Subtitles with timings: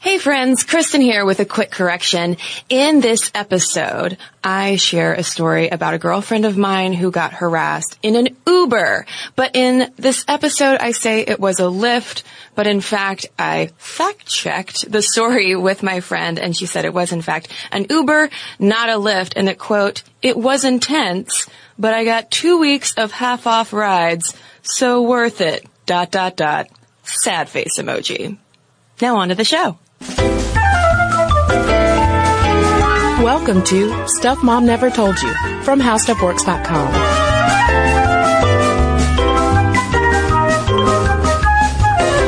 [0.00, 2.36] Hey friends, Cristen here with a quick correction.
[2.68, 7.98] In this episode, I share a story about a girlfriend of mine who got harassed
[8.00, 9.06] in an Uber.
[9.34, 12.22] But in this episode, I say it was a Lyft,
[12.54, 16.94] but in fact, I fact checked the story with my friend and she said it
[16.94, 21.92] was in fact an Uber, not a Lyft, and that quote, it was intense, but
[21.92, 24.32] I got two weeks of half off rides,
[24.62, 26.68] so worth it, dot dot dot.
[27.02, 28.38] Sad face emoji.
[29.00, 29.76] Now on to the show.
[33.20, 35.32] Welcome to Stuff Mom Never Told You
[35.62, 36.88] from HowStuffWorks.com.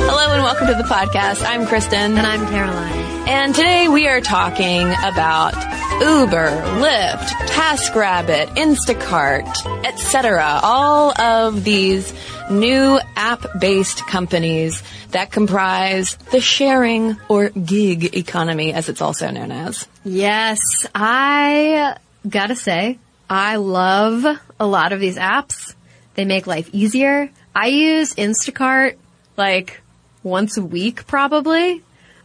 [0.08, 1.44] Hello and welcome to the podcast.
[1.46, 2.16] I'm Cristen.
[2.18, 3.28] And I'm Caroline.
[3.28, 5.54] And today we are talking about
[6.00, 10.60] Uber, Lyft, TaskRabbit, Instacart, etc.
[10.62, 12.12] All of these
[12.50, 19.86] new app-based companies that comprise the sharing or gig economy as it's also known as.
[20.04, 20.58] Yes,
[20.94, 21.96] I
[22.28, 22.98] gotta say,
[23.28, 24.24] I love
[24.58, 25.74] a lot of these apps.
[26.14, 27.30] They make life easier.
[27.54, 28.96] I use Instacart
[29.36, 29.80] like
[30.22, 31.82] once a week probably.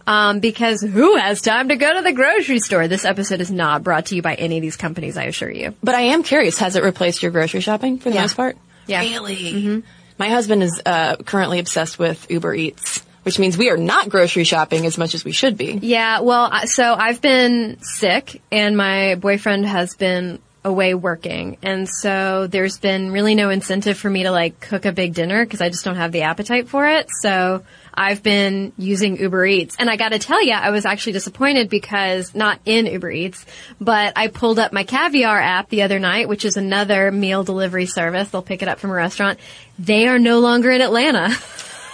[0.07, 2.87] Um, because who has time to go to the grocery store?
[2.87, 5.73] This episode is not brought to you by any of these companies, I assure you.
[5.81, 8.21] But I am curious, has it replaced your grocery shopping for the Yeah.
[8.21, 8.55] most part?
[8.85, 8.99] Yeah.
[8.99, 9.83] Really?
[10.17, 14.43] My husband is uh, currently obsessed with Uber Eats, which means we are not grocery
[14.43, 15.79] shopping as much as we should be.
[15.81, 21.57] Yeah, well, so I've been sick and my boyfriend has been away working.
[21.61, 25.45] And so there's been really no incentive for me to like cook a big dinner
[25.45, 27.07] because I just don't have the appetite for it.
[27.21, 27.63] So
[27.97, 29.75] I've been using Uber Eats.
[29.79, 33.45] And I gotta tell you, I was actually disappointed because not in Uber Eats,
[33.79, 37.85] but I pulled up my Caviar app the other night, which is another meal delivery
[37.85, 38.29] service.
[38.29, 39.39] They'll pick it up from a restaurant.
[39.79, 41.35] They are no longer in Atlanta.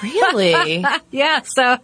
[0.02, 0.84] Really?
[1.12, 1.78] yeah, so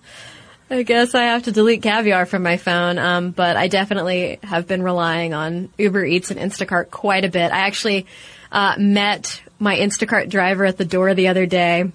[0.69, 2.97] I guess I have to delete caviar from my phone.
[2.97, 7.51] Um, but I definitely have been relying on Uber Eats and Instacart quite a bit.
[7.51, 8.07] I actually
[8.51, 11.91] uh, met my Instacart driver at the door the other day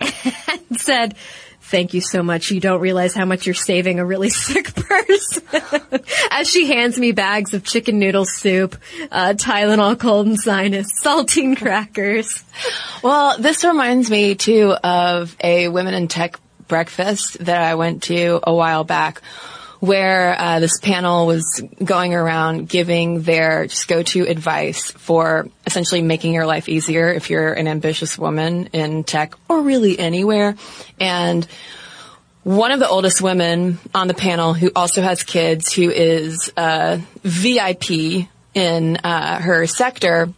[0.48, 1.16] and said.
[1.68, 2.52] Thank you so much.
[2.52, 5.42] You don't realize how much you're saving a really sick person.
[6.30, 8.76] As she hands me bags of chicken noodle soup,
[9.10, 12.44] uh, Tylenol cold and sinus, saltine crackers.
[13.02, 18.38] Well, this reminds me too of a women in tech breakfast that I went to
[18.44, 19.20] a while back
[19.86, 26.34] where uh, this panel was going around giving their just go-to advice for essentially making
[26.34, 30.56] your life easier if you're an ambitious woman in tech or really anywhere.
[30.98, 31.46] And
[32.42, 37.00] one of the oldest women on the panel who also has kids who is a
[37.22, 40.32] VIP in uh, her sector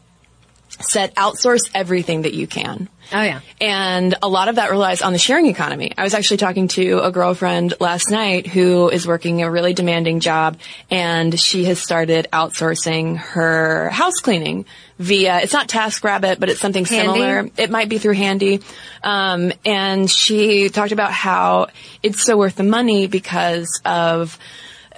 [0.81, 2.89] said outsource everything that you can.
[3.13, 3.41] Oh yeah.
[3.61, 5.93] And a lot of that relies on the sharing economy.
[5.97, 10.21] I was actually talking to a girlfriend last night who is working a really demanding
[10.21, 10.59] job
[10.91, 14.67] and she has started outsourcing her house cleaning
[14.99, 17.21] via, it's not TaskRabbit, but it's something Handy?
[17.21, 17.51] similar.
[17.57, 18.61] It might be through Handy.
[19.03, 21.69] Um, and she talked about how
[22.03, 24.39] it's so worth the money because of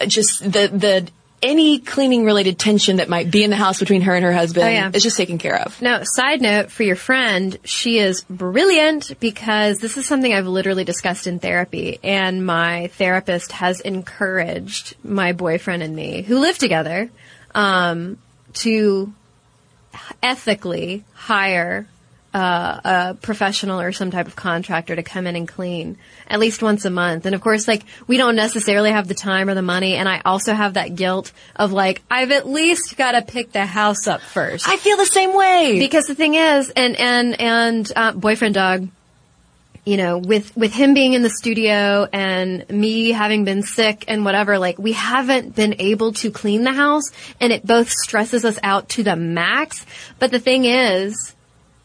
[0.08, 1.08] just the, the,
[1.42, 4.66] any cleaning related tension that might be in the house between her and her husband
[4.66, 4.90] Oh, yeah.
[4.92, 5.80] is just taken care of.
[5.80, 10.84] Now, side note for your friend, she is brilliant because this is something I've literally
[10.84, 17.10] discussed in therapy, and my therapist has encouraged my boyfriend and me, who live together,
[17.54, 18.18] um,
[18.54, 19.12] to
[20.22, 21.86] ethically hire
[22.32, 25.96] uh, a professional or some type of contractor to come in and clean
[26.28, 27.26] at least once a month.
[27.26, 29.96] And of course, like, we don't necessarily have the time or the money.
[29.96, 33.66] And I also have that guilt of like, I've at least got to pick the
[33.66, 34.68] house up first.
[34.68, 35.78] I feel the same way.
[35.78, 38.88] Because the thing is, and and and uh, boyfriend dog,
[39.84, 44.24] you know, with, with him being in the studio and me having been sick and
[44.24, 47.10] whatever, like we haven't been able to clean the house
[47.40, 49.84] and it both stresses us out to the max.
[50.18, 51.34] But the thing is,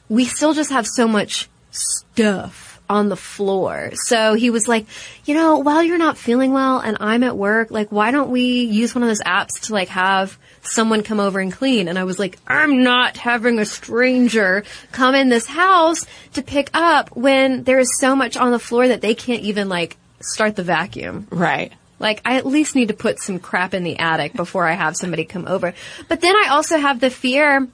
[0.09, 3.91] we still just have so much stuff on the floor.
[3.95, 4.85] So he was like,
[5.25, 8.63] you know, while you're not feeling well and I'm at work, like why don't we
[8.63, 11.87] use one of those apps to like have someone come over and clean.
[11.87, 16.69] And I was like, I'm not having a stranger come in this house to pick
[16.73, 20.55] up when there is so much on the floor that they can't even like start
[20.55, 21.27] the vacuum.
[21.31, 21.73] Right.
[21.97, 24.97] Like, I at least need to put some crap in the attic before I have
[24.97, 25.73] somebody come over.
[26.09, 27.69] But then I also have the fear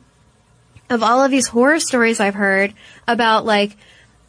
[0.91, 2.73] of all of these horror stories I've heard
[3.07, 3.75] about like,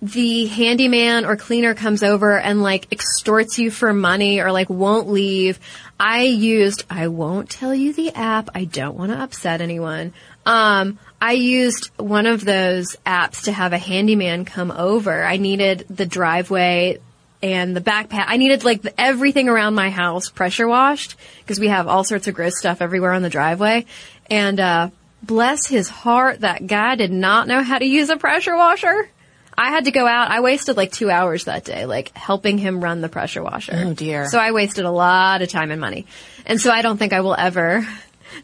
[0.03, 5.09] the handyman or cleaner comes over and like extorts you for money or like won't
[5.09, 5.61] leave.
[5.99, 8.50] I used, I won't tell you the app.
[8.53, 10.12] I don't want to upset anyone.
[10.44, 15.23] Um, I used one of those apps to have a handyman come over.
[15.23, 16.99] I needed the driveway
[17.41, 18.25] and the backpack.
[18.26, 22.26] I needed like the, everything around my house pressure washed because we have all sorts
[22.26, 23.87] of gross stuff everywhere on the driveway.
[24.29, 24.91] And, uh,
[25.23, 29.09] bless his heart, that guy did not know how to use a pressure washer.
[29.57, 30.31] I had to go out.
[30.31, 33.73] I wasted like two hours that day, like helping him run the pressure washer.
[33.75, 34.29] Oh, dear.
[34.29, 36.07] So I wasted a lot of time and money.
[36.47, 37.87] And so I don't think I will ever,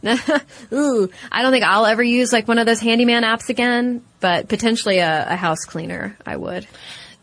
[0.73, 4.49] ooh, I don't think I'll ever use like one of those handyman apps again, but
[4.49, 6.67] potentially a, a house cleaner, I would.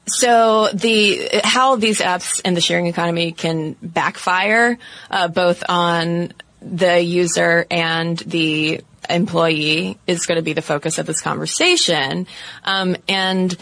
[0.07, 4.77] So the how these apps and the sharing economy can backfire
[5.09, 6.31] uh, both on
[6.61, 12.27] the user and the employee is going to be the focus of this conversation,
[12.63, 13.55] um, and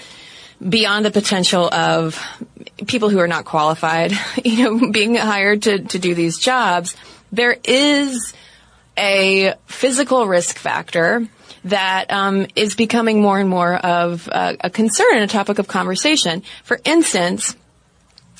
[0.68, 2.20] beyond the potential of
[2.88, 4.14] people who are not qualified,
[4.44, 6.96] you know, being hired to to do these jobs,
[7.32, 8.34] there is
[8.98, 11.28] a physical risk factor
[11.66, 15.68] that um, is becoming more and more of a, a concern and a topic of
[15.68, 16.44] conversation.
[16.64, 17.56] For instance,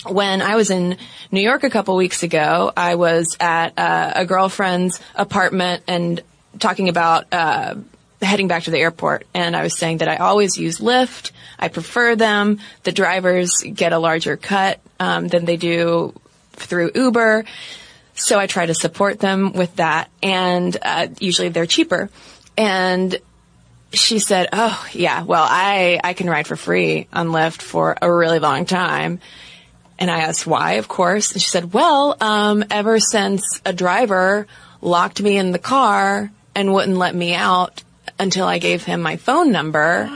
[0.06, 0.98] when I was in
[1.32, 6.22] New York a couple weeks ago, I was at uh, a girlfriend's apartment and
[6.60, 7.76] talking about uh,
[8.22, 11.32] heading back to the airport, and I was saying that I always use Lyft.
[11.60, 12.60] I prefer them.
[12.84, 16.14] The drivers get a larger cut um, than they do
[16.54, 17.46] through Uber.
[18.16, 22.10] So I try to support them with that, and uh, usually they're cheaper.
[22.56, 23.18] And
[23.92, 28.12] she said, "Oh yeah, well I I can ride for free on Lyft for a
[28.12, 29.20] really long time."
[30.00, 34.48] And I asked why, of course, and she said, "Well, um, ever since a driver
[34.82, 37.84] locked me in the car and wouldn't let me out
[38.20, 40.10] until I gave him my phone number,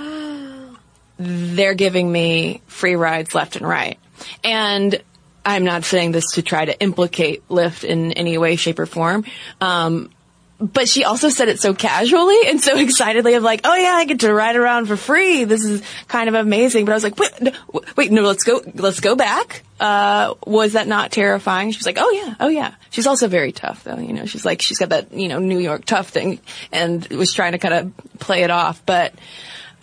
[1.18, 3.98] they're giving me free rides left and right."
[4.44, 5.02] And
[5.46, 9.24] I'm not saying this to try to implicate Lyft in any way, shape, or form.
[9.62, 10.10] Um,
[10.60, 14.06] but she also said it so casually and so excitedly of like, oh yeah, I
[14.06, 15.44] get to ride around for free.
[15.44, 16.86] This is kind of amazing.
[16.86, 17.52] But I was like, wait, no,
[17.96, 19.64] wait, no, let's go, let's go back.
[19.80, 21.72] Uh, was that not terrifying?
[21.72, 22.74] She was like, oh yeah, oh yeah.
[22.90, 25.60] She's also very tough though, you know, she's like, she's got that, you know, New
[25.60, 26.40] York tough thing
[26.72, 28.84] and was trying to kind of play it off.
[28.86, 29.14] But,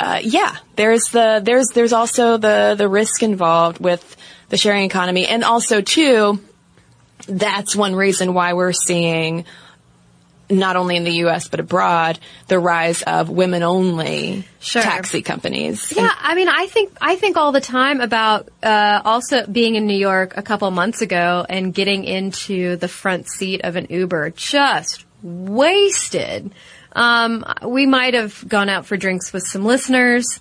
[0.01, 4.17] uh, yeah, there's the, there's, there's also the, the risk involved with
[4.49, 5.27] the sharing economy.
[5.27, 6.41] And also too,
[7.29, 9.45] that's one reason why we're seeing
[10.51, 11.49] not only in the U.S.
[11.49, 12.19] but abroad,
[12.49, 14.83] the rise of women-only Sure.
[14.83, 15.93] taxi companies.
[15.95, 19.87] Yeah, I mean, I think I think all the time about uh, also being in
[19.87, 24.31] New York a couple months ago and getting into the front seat of an Uber,
[24.31, 26.53] just wasted.
[26.93, 30.41] Um, we might have gone out for drinks with some listeners.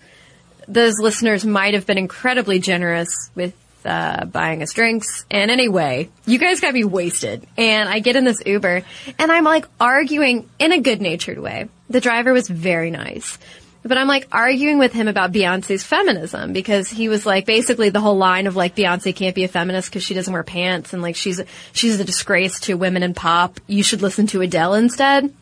[0.67, 3.53] Those listeners might have been incredibly generous with
[3.85, 5.25] uh, buying us drinks.
[5.29, 7.45] And anyway, you guys got me wasted.
[7.57, 8.83] And I get in this Uber,
[9.19, 11.69] and I'm like arguing in a good-natured way.
[11.89, 13.37] The driver was very nice.
[13.85, 17.99] But I'm like arguing with him about Beyonce's feminism because he was like basically the
[17.99, 21.01] whole line of like Beyonce can't be a feminist because she doesn't wear pants and
[21.01, 21.41] like she's
[21.73, 23.59] she's a disgrace to women in pop.
[23.67, 25.33] You should listen to Adele instead.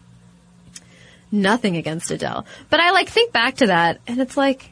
[1.31, 4.71] Nothing against Adele, but I like think back to that and it's like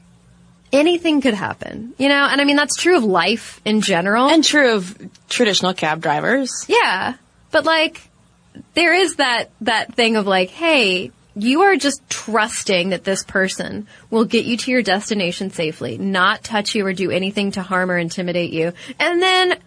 [0.71, 2.27] anything could happen, you know.
[2.29, 4.29] And I mean that's true of life in general.
[4.29, 4.97] And true of
[5.29, 6.65] traditional cab drivers.
[6.67, 7.15] Yeah.
[7.51, 8.01] But like,
[8.73, 13.87] there is that, that thing of like, hey, you are just trusting that this person
[14.09, 17.89] will get you to your destination safely, not touch you or do anything to harm
[17.89, 19.57] or intimidate you, and then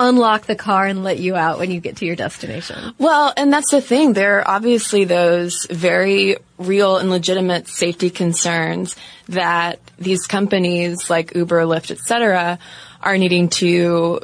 [0.00, 2.94] unlock the car and let you out when you get to your destination.
[2.98, 4.12] Well, and that's the thing.
[4.12, 8.96] There are obviously those very real and legitimate safety concerns
[9.28, 12.58] that these companies like Uber, Lyft, et cetera,
[13.00, 14.20] are needing to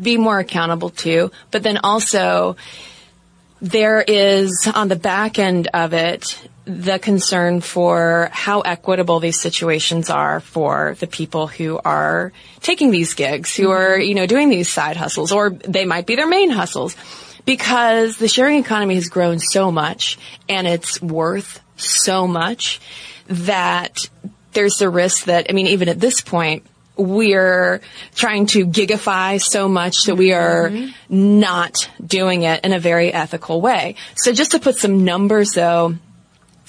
[0.00, 1.30] be more accountable to.
[1.50, 2.56] But then also,
[3.60, 10.10] there is on the back end of it the concern for how equitable these situations
[10.10, 14.02] are for the people who are taking these gigs, who are, mm-hmm.
[14.02, 16.94] you know, doing these side hustles, or they might be their main hustles.
[17.46, 22.80] Because the sharing economy has grown so much and it's worth so much
[23.28, 23.96] that
[24.52, 26.66] there's the risk that, I mean, even at this point,
[26.98, 27.80] we're
[28.14, 30.84] trying to gigify so much that we mm-hmm.
[30.84, 33.94] are not doing it in a very ethical way.
[34.16, 35.94] So just to put some numbers though,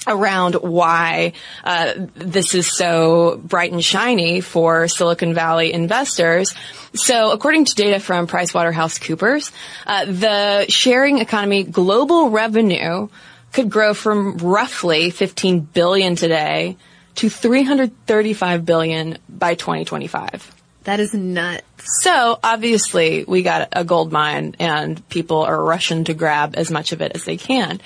[0.06, 1.32] around why
[1.64, 6.54] uh, this is so bright and shiny for Silicon Valley investors.
[6.94, 9.52] So, according to data from PricewaterhouseCoopers,
[9.86, 13.08] uh, the sharing economy global revenue
[13.52, 16.76] could grow from roughly 15 billion today
[17.16, 20.54] to 335 billion by 2025.
[20.84, 21.64] That is nuts.
[22.02, 26.92] So obviously we got a gold mine and people are rushing to grab as much
[26.92, 27.80] of it as they can.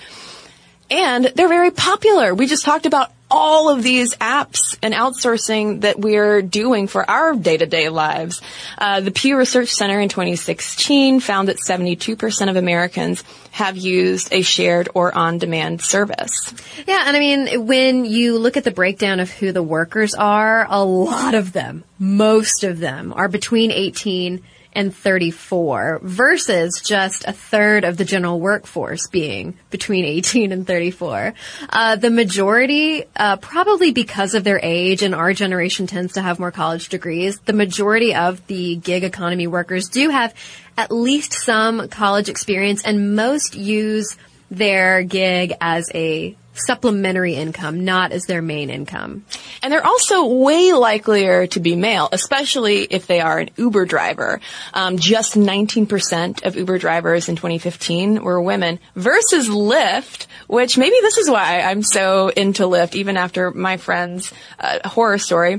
[0.90, 2.34] And they're very popular.
[2.34, 7.34] We just talked about all of these apps and outsourcing that we're doing for our
[7.34, 8.40] day-to-day lives.
[8.78, 14.42] Uh, the Pew Research Center in 2016 found that 72% of Americans have used a
[14.42, 16.54] shared or on-demand service.
[16.86, 20.66] Yeah, and I mean, when you look at the breakdown of who the workers are,
[20.68, 24.42] a lot of them, most of them, are between 18
[24.74, 31.34] and 34 versus just a third of the general workforce being between 18 and 34.
[31.68, 36.38] Uh, the majority, uh, probably because of their age and our generation tends to have
[36.38, 40.34] more college degrees, the majority of the gig economy workers do have
[40.76, 44.16] at least some college experience and most use
[44.50, 49.24] their gig as a supplementary income, not as their main income.
[49.62, 54.40] And they're also way likelier to be male, especially if they are an Uber driver.
[54.72, 61.18] Um, just 19% of Uber drivers in 2015 were women versus Lyft, which maybe this
[61.18, 65.58] is why I'm so into Lyft, even after my friend's uh, horror story.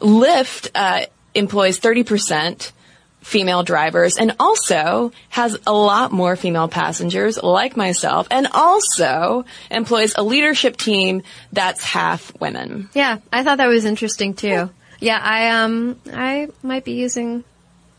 [0.00, 2.72] Lyft uh, employs 30%
[3.22, 10.14] female drivers and also has a lot more female passengers like myself and also employs
[10.16, 12.90] a leadership team that's half women.
[12.94, 14.70] Yeah, I thought that was interesting too.
[15.00, 17.44] Yeah, I um I might be using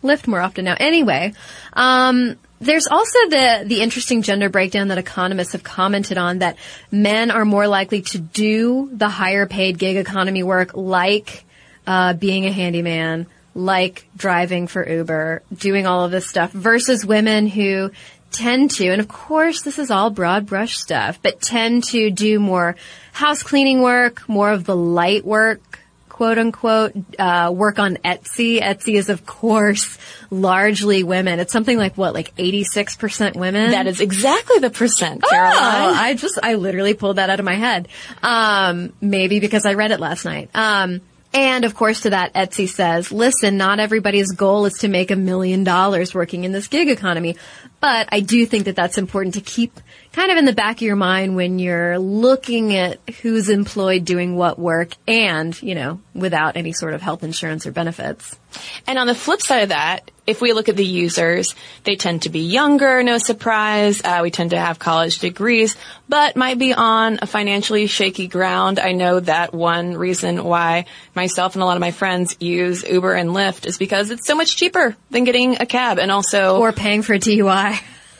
[0.03, 0.75] Lyft more often now.
[0.80, 1.34] Anyway,
[1.74, 6.58] um there's also the the interesting gender breakdown that economists have commented on that
[6.92, 11.44] men are more likely to do the higher paid gig economy work like
[11.86, 17.48] uh, being a handyman, like driving for Uber, doing all of this stuff versus women
[17.48, 17.92] who
[18.32, 22.40] tend to, and of course this is all broad brush stuff, but tend to do
[22.40, 22.76] more
[23.12, 25.80] house cleaning work, more of the light work,
[26.10, 28.60] quote unquote, uh, work on Etsy.
[28.62, 29.98] Etsy is of course
[30.32, 31.40] largely women.
[31.40, 33.72] It's something like what, like 86% women?
[33.72, 35.56] That is exactly the percent, Oh, Caroline.
[35.60, 37.88] I just, I literally pulled that out of my head.
[38.24, 40.50] Um, maybe because I read it last night.
[40.56, 41.02] Um,
[41.34, 45.16] and of course to that, Etsy says, listen, not everybody's goal is to make a
[45.16, 47.38] million dollars working in this gig economy.
[47.84, 49.78] But I do think that that's important to keep
[50.13, 54.38] kind of in the back of your mind when you're looking at who's employed doing
[54.38, 58.40] what work and, you know, without any sort of health insurance or benefits.
[58.88, 62.22] And on the flip side of that, if we look at the users, they tend
[62.22, 64.02] to be younger, no surprise.
[64.04, 65.75] Uh, we tend to have college degrees,
[66.08, 68.80] but might be on a financially shaky ground.
[68.80, 73.13] I know that one reason why myself and a lot of my friends use Uber
[73.13, 76.72] and Lyft is because it's so much cheaper than getting a cab and also Or
[76.72, 77.73] paying for a DUI.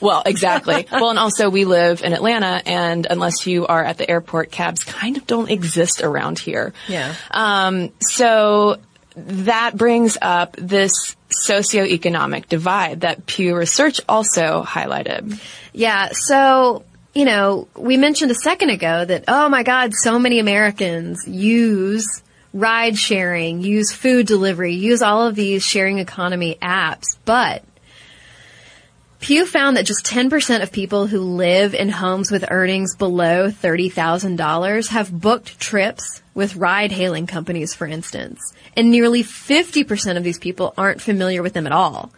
[0.04, 0.86] Well, exactly.
[0.92, 4.84] well, and also we live in Atlanta, and unless you are at the airport, cabs
[4.84, 6.74] kind of don't exist around here.
[6.88, 7.16] Yeah.
[7.32, 8.78] Um, so
[9.16, 11.16] that brings up this
[11.48, 15.40] socioeconomic divide that Pew Research also highlighted.
[15.72, 16.84] Yeah, so,
[17.14, 22.22] you know, we mentioned a second ago that, oh my God, so many Americans use
[22.54, 27.64] ride sharing, use food delivery, use all of these sharing economy apps, but
[29.24, 34.90] Pew found that just 10% of people who live in homes with earnings below $30,000
[34.90, 38.42] have booked trips with ride hailing companies, for instance.
[38.76, 42.12] And nearly 50% of these people aren't familiar with them at all.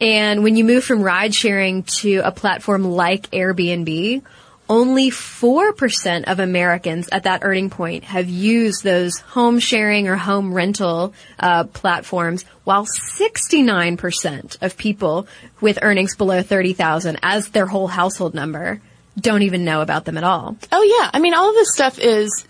[0.00, 4.22] And when you move from ride sharing to a platform like Airbnb,
[4.68, 10.54] only 4% of Americans at that earning point have used those home sharing or home
[10.54, 15.26] rental uh, platforms, while 69% of people
[15.60, 18.80] with earnings below 30,000 as their whole household number
[19.18, 20.56] don't even know about them at all.
[20.72, 22.46] Oh yeah, I mean, all of this stuff is,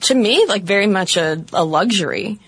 [0.00, 2.38] to me, like very much a, a luxury.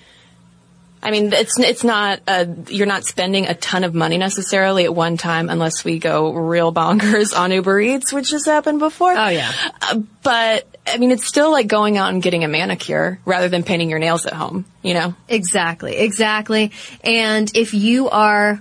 [1.05, 4.95] I mean, it's it's not uh you're not spending a ton of money necessarily at
[4.95, 9.13] one time unless we go real bonkers on Uber Eats, which has happened before.
[9.13, 9.53] Oh, yeah.
[9.83, 13.65] Uh, but I mean, it's still like going out and getting a manicure rather than
[13.65, 14.65] painting your nails at home.
[14.83, 15.15] You know?
[15.29, 16.73] Exactly, exactly.
[17.03, 18.61] And if you are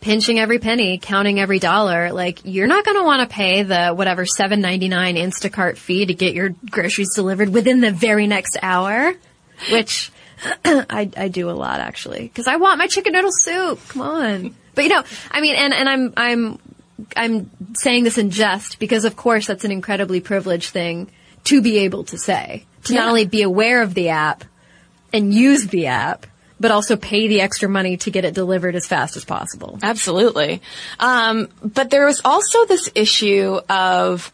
[0.00, 3.88] pinching every penny, counting every dollar, like you're not going to want to pay the
[3.88, 9.12] whatever 7.99 Instacart fee to get your groceries delivered within the very next hour,
[9.72, 10.12] which
[10.64, 13.80] I, I do a lot actually because I want my chicken noodle soup.
[13.88, 16.58] Come on, but you know, I mean, and and I'm I'm
[17.16, 21.10] I'm saying this in jest because of course that's an incredibly privileged thing
[21.44, 24.44] to be able to say to not only be aware of the app
[25.12, 26.26] and use the app,
[26.58, 29.78] but also pay the extra money to get it delivered as fast as possible.
[29.82, 30.62] Absolutely.
[30.98, 34.30] Um, but there was also this issue of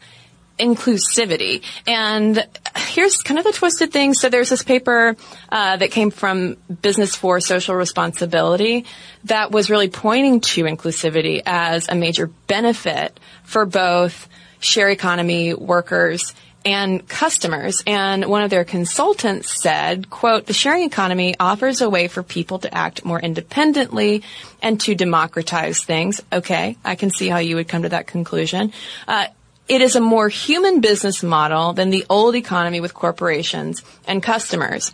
[0.59, 1.63] inclusivity.
[1.85, 2.45] And
[2.75, 4.13] here's kind of the twisted thing.
[4.13, 5.15] So there's this paper
[5.49, 8.85] uh, that came from Business for Social Responsibility
[9.25, 14.27] that was really pointing to inclusivity as a major benefit for both
[14.59, 16.33] share economy workers
[16.65, 17.81] and customers.
[17.87, 22.59] And one of their consultants said, quote, the sharing economy offers a way for people
[22.59, 24.23] to act more independently
[24.61, 26.21] and to democratize things.
[26.31, 28.73] Okay, I can see how you would come to that conclusion.
[29.07, 29.27] Uh,
[29.67, 34.93] it is a more human business model than the old economy with corporations and customers.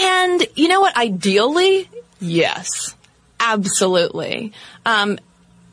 [0.00, 0.96] And you know what?
[0.96, 1.88] Ideally,
[2.20, 2.94] yes,
[3.40, 4.52] absolutely.
[4.86, 5.18] Um,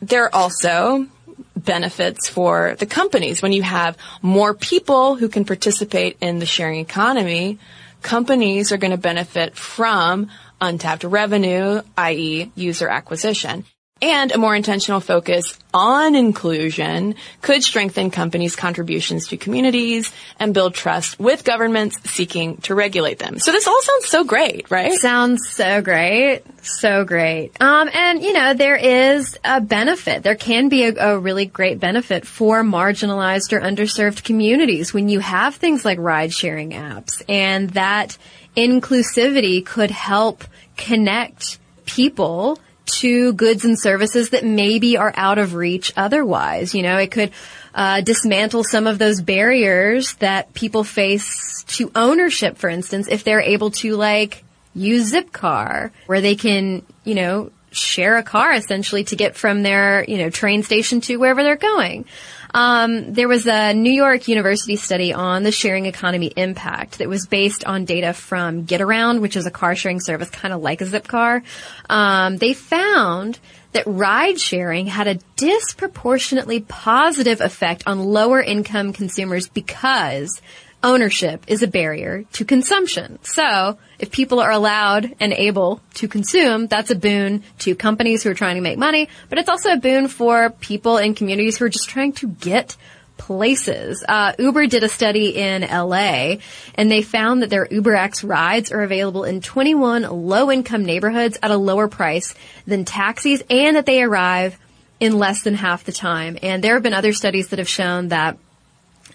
[0.02, 1.08] there are also
[1.56, 6.80] benefits for the companies when you have more people who can participate in the sharing
[6.80, 7.60] economy.
[8.02, 10.30] Companies are going to benefit from
[10.62, 13.66] untapped revenue, i.e., user acquisition.
[14.02, 20.74] And a more intentional focus on inclusion could strengthen companies' contributions to communities and build
[20.74, 23.40] trust with governments seeking to regulate them.
[23.40, 24.92] So this all sounds so great, right?
[25.00, 26.42] Sounds so great.
[26.62, 27.54] So great.
[27.62, 30.24] Um, and you know, there is a benefit.
[30.24, 35.22] There can be a, a really great benefit for marginalized or underserved communities when you
[35.22, 38.18] have things like ride sharing apps and that
[38.58, 40.44] inclusivity could help
[40.76, 46.74] connect people to goods and services that maybe are out of reach otherwise.
[46.74, 47.32] You know, it could
[47.74, 53.42] uh, dismantle some of those barriers that people face to ownership, for instance, if they're
[53.42, 54.44] able to like
[54.74, 60.04] use Zipcar, where they can, you know, share a car essentially to get from their,
[60.08, 62.06] you know, train station to wherever they're going.
[62.54, 67.26] Um, there was a New York University study on the sharing economy impact that was
[67.26, 70.86] based on data from GetAround, which is a car sharing service kind of like a
[70.86, 71.44] Zipcar.
[71.90, 73.40] Um, they found
[73.74, 80.42] that ride sharing had a disproportionately positive effect on lower income consumers because
[80.86, 83.18] ownership is a barrier to consumption.
[83.24, 88.30] So if people are allowed and able to consume, that's a boon to companies who
[88.30, 91.66] are trying to make money, but it's also a boon for people in communities who
[91.66, 92.78] are just trying to get
[93.18, 94.04] places.
[94.08, 96.36] Uh, Uber did a study in LA
[96.76, 101.50] and they found that their UberX rides are available in 21 low income neighborhoods at
[101.50, 102.36] a lower price
[102.68, 104.60] than taxis and that they arrive
[105.00, 106.38] in less than half the time.
[106.42, 108.38] And there have been other studies that have shown that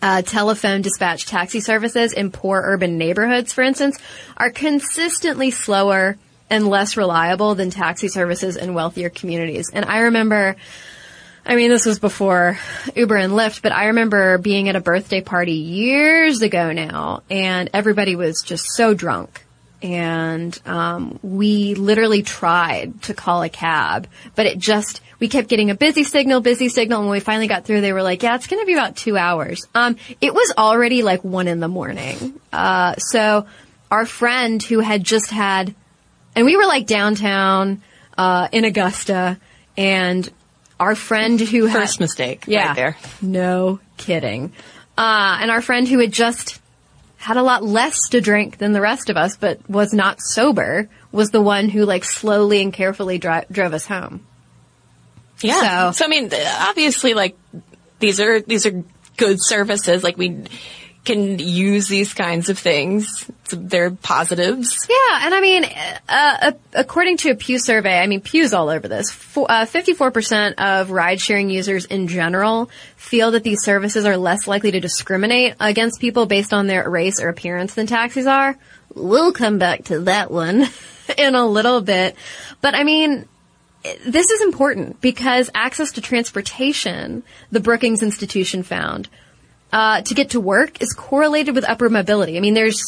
[0.03, 3.99] uh, telephone dispatch taxi services in poor urban neighborhoods, for instance,
[4.37, 6.17] are consistently slower
[6.49, 9.71] and less reliable than taxi services in wealthier communities.
[9.73, 10.57] And I remember,
[11.47, 12.59] I mean, this was before
[12.97, 17.71] Uber and Lyft, but I remember being at a birthday party years ago now, and
[17.73, 19.45] everybody was just so drunk.
[19.83, 25.71] And um, we literally tried to call a cab, but it just we kept getting
[25.71, 27.01] a busy signal, busy signal.
[27.01, 28.97] And when we finally got through, they were like, "Yeah, it's going to be about
[28.97, 32.41] two hours." Um, it was already like one in the morning.
[32.53, 33.47] Uh, so
[33.91, 35.75] our friend who had just had,
[36.35, 37.83] and we were like downtown
[38.17, 39.39] uh, in Augusta,
[39.77, 40.29] and
[40.81, 42.69] our friend who had First mistake yeah.
[42.69, 42.97] right there.
[43.21, 44.53] No kidding.
[44.97, 46.61] Uh, and our friend who had just
[47.19, 50.89] had a lot less to drink than the rest of us, but was not sober,
[51.13, 54.27] was the one who like slowly and carefully dri- drove us home.
[55.43, 55.91] Yeah.
[55.93, 57.37] So- So, I mean, obviously, like
[57.99, 58.85] these are these are
[59.17, 60.03] good services.
[60.03, 60.45] Like we
[61.05, 63.25] can use these kinds of things.
[63.51, 64.87] They're positives.
[64.89, 68.69] Yeah, and I mean, uh, uh, according to a Pew survey, I mean, Pew's all
[68.69, 69.11] over this.
[69.35, 74.81] Uh, 54% of ride-sharing users in general feel that these services are less likely to
[74.81, 78.57] discriminate against people based on their race or appearance than taxis are.
[78.95, 80.69] We'll come back to that one
[81.19, 82.15] in a little bit.
[82.61, 83.27] But I mean,
[83.83, 89.09] this is important because access to transportation, the Brookings Institution found,
[89.73, 92.37] uh, to get to work is correlated with upper mobility.
[92.37, 92.83] I mean, there's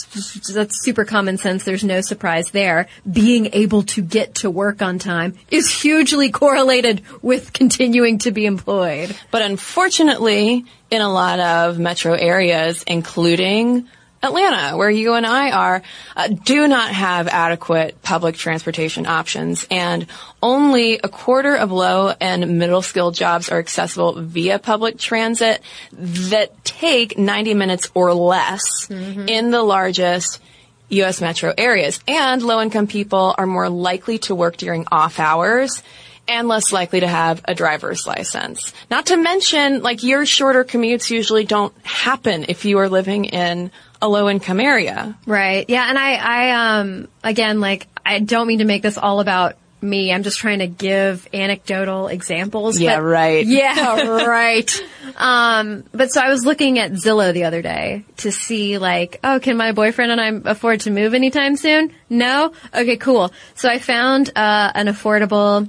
[0.52, 1.64] that's super common sense.
[1.64, 2.88] There's no surprise there.
[3.11, 8.46] Being able to get to work on time is hugely correlated with continuing to be
[8.46, 9.16] employed.
[9.31, 13.88] But unfortunately, in a lot of metro areas, including
[14.23, 15.83] Atlanta, where you and I are,
[16.17, 20.07] uh, do not have adequate public transportation options, and
[20.43, 25.61] only a quarter of low and middle skilled jobs are accessible via public transit
[25.93, 30.41] that take 90 minutes or less in the largest
[30.91, 31.21] U.S.
[31.21, 31.99] metro areas.
[32.07, 35.83] And low income people are more likely to work during off hours
[36.29, 38.73] and less likely to have a driver's license.
[38.91, 43.73] Not to mention, like your shorter commutes usually don't happen if you are living in
[44.03, 45.17] a low income area.
[45.27, 45.65] Right.
[45.69, 45.88] Yeah.
[45.88, 50.12] And I, I, um, again, like, I don't mean to make this all about me.
[50.12, 52.79] I'm just trying to give anecdotal examples.
[52.79, 53.47] Yeah, but- right.
[53.47, 54.85] Yeah, right.
[55.17, 59.38] Um, but so I was looking at Zillow the other day to see like, oh,
[59.41, 61.93] can my boyfriend and I afford to move anytime soon?
[62.11, 62.53] No?
[62.75, 63.33] Okay, cool.
[63.55, 65.69] So I found, uh, an affordable,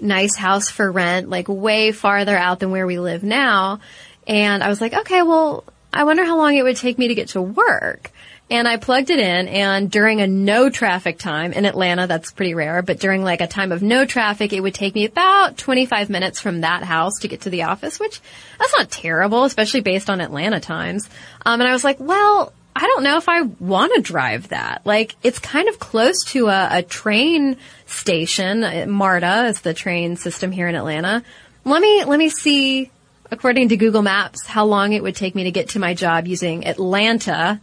[0.00, 3.80] nice house for rent, like way farther out than where we live now.
[4.26, 7.14] And I was like, okay, well, I wonder how long it would take me to
[7.14, 8.10] get to work.
[8.50, 12.52] And I plugged it in and during a no traffic time in Atlanta, that's pretty
[12.52, 16.10] rare, but during like a time of no traffic, it would take me about 25
[16.10, 18.20] minutes from that house to get to the office, which
[18.58, 21.08] that's not terrible, especially based on Atlanta times.
[21.46, 24.82] Um, and I was like, well, I don't know if I want to drive that.
[24.84, 28.90] Like, it's kind of close to a, a train station.
[28.90, 31.22] MARTA is the train system here in Atlanta.
[31.64, 32.90] Let me, let me see,
[33.34, 36.26] according to Google Maps, how long it would take me to get to my job
[36.26, 37.60] using Atlanta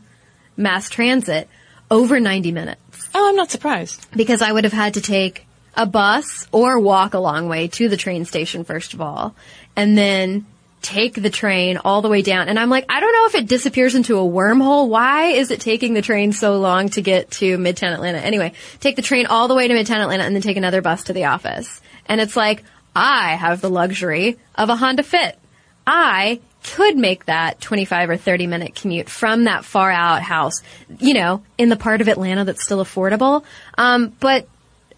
[0.58, 1.48] mass transit.
[1.90, 4.06] Over 90 minutes Oh, I'm not surprised.
[4.16, 7.90] because I would have had to take a bus or walk a long way to
[7.90, 9.36] the train station first of all,
[9.76, 10.46] and then
[10.82, 12.48] take the train all the way down.
[12.50, 14.88] And I'm like, I don't know if it disappears into a wormhole.
[14.90, 18.20] Why is it taking the train so long to get to Midtown Atlanta?
[18.20, 21.04] Anyway, take the train all the way to Midtown Atlanta and then take another bus
[21.06, 21.82] to the office.
[22.08, 22.64] And it's like,
[22.96, 25.38] I have the luxury of a Honda Fit.
[25.86, 30.62] I could make that 25 or 30 minute commute from that far out house,
[31.00, 33.44] you know, in the part of Atlanta that's still affordable.
[33.78, 34.48] Um, but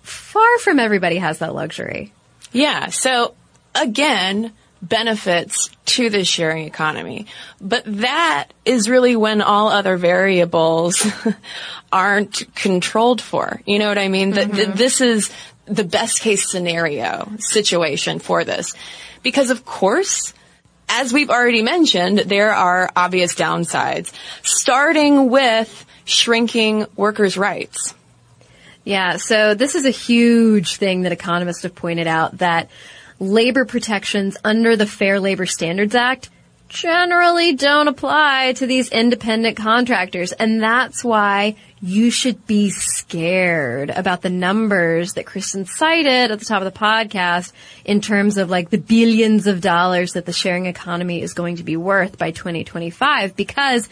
[0.02, 2.12] far from everybody has that luxury.
[2.52, 2.88] Yeah.
[2.88, 3.34] So
[3.74, 7.28] again, benefits to the sharing economy.
[7.62, 11.06] But that is really when all other variables
[11.91, 13.62] aren't controlled for.
[13.65, 14.32] You know what I mean?
[14.32, 15.32] That that this is
[15.65, 18.74] the best case scenario situation for this.
[19.24, 20.34] Because of course,
[20.89, 24.12] as we've already mentioned, there are obvious downsides,
[24.43, 27.93] starting with shrinking workers' rights.
[28.84, 32.69] Yeah, so this is a huge thing that economists have pointed out that
[33.19, 36.30] labor protections under the Fair Labor Standards Act
[36.73, 40.31] generally don't apply to these independent contractors.
[40.31, 46.45] And that's why you should be scared about the numbers that Cristen cited at the
[46.45, 47.51] top of the podcast
[47.86, 51.63] in terms of like the billions of dollars that the sharing economy is going to
[51.63, 53.88] be worth by 2025 because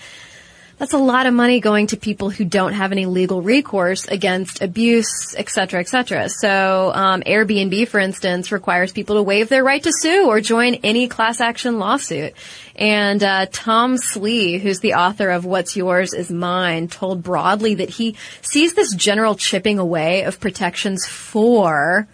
[0.82, 4.64] that's a lot of money going to people who don't have any legal recourse against
[4.64, 6.28] abuse, et cetera, et cetera.
[6.28, 10.74] So, um, Airbnb, for instance, requires people to waive their right to sue or join
[10.84, 12.34] any class action lawsuit.
[12.76, 17.92] And uh, Tom Slee, who's the author of What's Yours Is Mine, told broadly that
[17.92, 22.08] he sees this general chipping away of protections for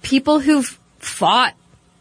[0.00, 1.52] people who've fought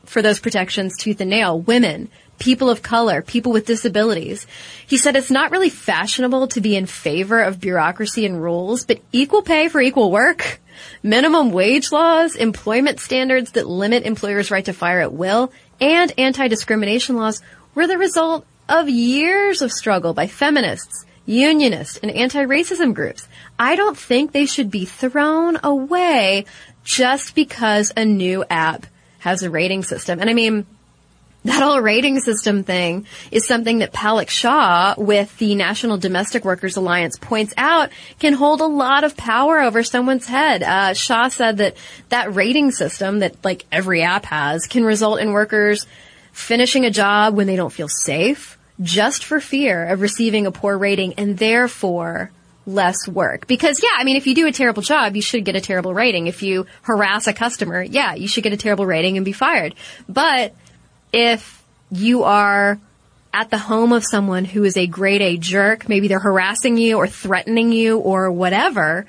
[0.06, 2.08] for those protections tooth and nail, women,
[2.40, 4.48] people of color, people with disabilities.
[4.86, 9.02] He said it's not really fashionable to be in favor of bureaucracy and rules, but
[9.12, 10.60] equal pay for equal work,
[11.04, 17.16] minimum wage laws, employment standards that limit employers' right to fire at will, and anti-discrimination
[17.16, 17.42] laws
[17.76, 23.28] were the result of years of struggle by feminists, unionists, and anti-racism groups.
[23.58, 26.46] I don't think they should be thrown away
[26.84, 28.86] just because a new app
[29.20, 30.20] has a rating system.
[30.20, 30.66] And I mean,
[31.48, 36.76] that whole rating system thing is something that Palak Shah with the National Domestic Workers
[36.76, 40.62] Alliance points out can hold a lot of power over someone's head.
[40.62, 41.78] Uh, said that
[42.10, 45.88] that rating system that like every app has can result in workers
[46.34, 50.78] finishing a job when they don't feel safe just for fear of receiving a poor
[50.78, 52.32] rating and therefore
[52.66, 53.48] less work.
[53.48, 55.94] Because yeah, I mean, if you do a terrible job, you should get a terrible
[55.94, 56.28] rating.
[56.28, 59.74] If you harass a customer, yeah, you should get a terrible rating and be fired.
[60.08, 60.54] But
[61.12, 62.80] if you are
[63.34, 66.98] at the home of someone who is a grade A jerk, maybe they're harassing you
[66.98, 69.06] or threatening you or whatever,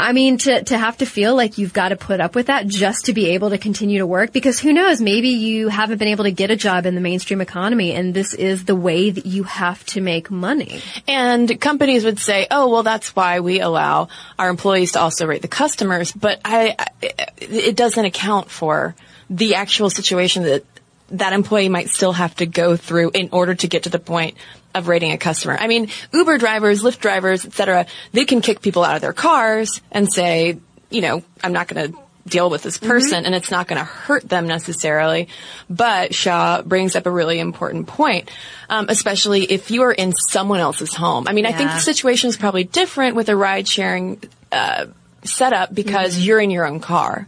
[0.00, 2.66] I mean, to, to have to feel like you've got to put up with that
[2.66, 6.08] just to be able to continue to work because who knows, maybe you haven't been
[6.08, 9.26] able to get a job in the mainstream economy and this is the way that
[9.26, 10.80] you have to make money.
[11.06, 14.08] And companies would say, oh, well, that's why we allow
[14.38, 16.12] our employees to also rate the customers.
[16.12, 18.94] But I, it doesn't account for
[19.30, 20.64] the actual situation that
[21.10, 24.36] that employee might still have to go through in order to get to the point
[24.74, 25.56] of rating a customer.
[25.58, 27.86] I mean, Uber drivers, Lyft drivers, etc.
[28.12, 30.58] They can kick people out of their cars and say,
[30.90, 33.26] you know, I'm not going to deal with this person mm-hmm.
[33.26, 35.28] and it's not going to hurt them necessarily.
[35.68, 38.30] But Shah brings up a really important point,
[38.68, 41.26] um, especially if you are in someone else's home.
[41.26, 41.50] I mean, yeah.
[41.50, 44.86] I think the situation is probably different with a ride sharing uh,
[45.24, 46.24] setup because mm-hmm.
[46.24, 47.26] you're in your own car.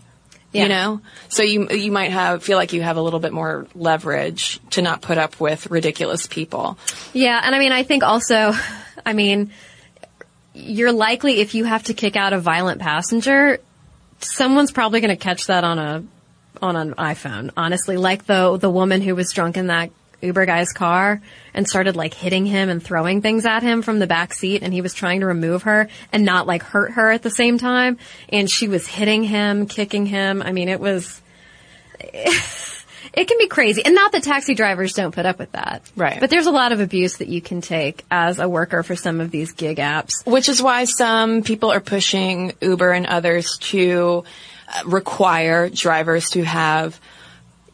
[0.52, 0.64] Yeah.
[0.64, 3.66] You know, so you you might have feel like you have a little bit more
[3.74, 6.78] leverage to not put up with ridiculous people.
[7.14, 8.52] Yeah, and I mean, I think also,
[9.06, 9.50] I mean,
[10.52, 13.60] you're likely if you have to kick out a violent passenger,
[14.18, 16.04] someone's probably going to catch that on a
[16.60, 17.50] on an iPhone.
[17.56, 19.90] Honestly, like the the woman who was drunk in that
[20.22, 21.20] Uber guy's car
[21.54, 24.72] and started like hitting him and throwing things at him from the back seat and
[24.72, 27.98] he was trying to remove her and not like hurt her at the same time
[28.28, 30.42] and she was hitting him, kicking him.
[30.42, 31.20] I mean, it was
[33.12, 33.84] it can be crazy.
[33.84, 35.82] And not that taxi drivers don't put up with that.
[35.96, 36.18] Right.
[36.18, 39.20] But there's a lot of abuse that you can take as a worker for some
[39.20, 40.26] of these gig apps.
[40.26, 44.24] Which is why some people are pushing Uber and others to
[44.68, 46.98] uh, require drivers to have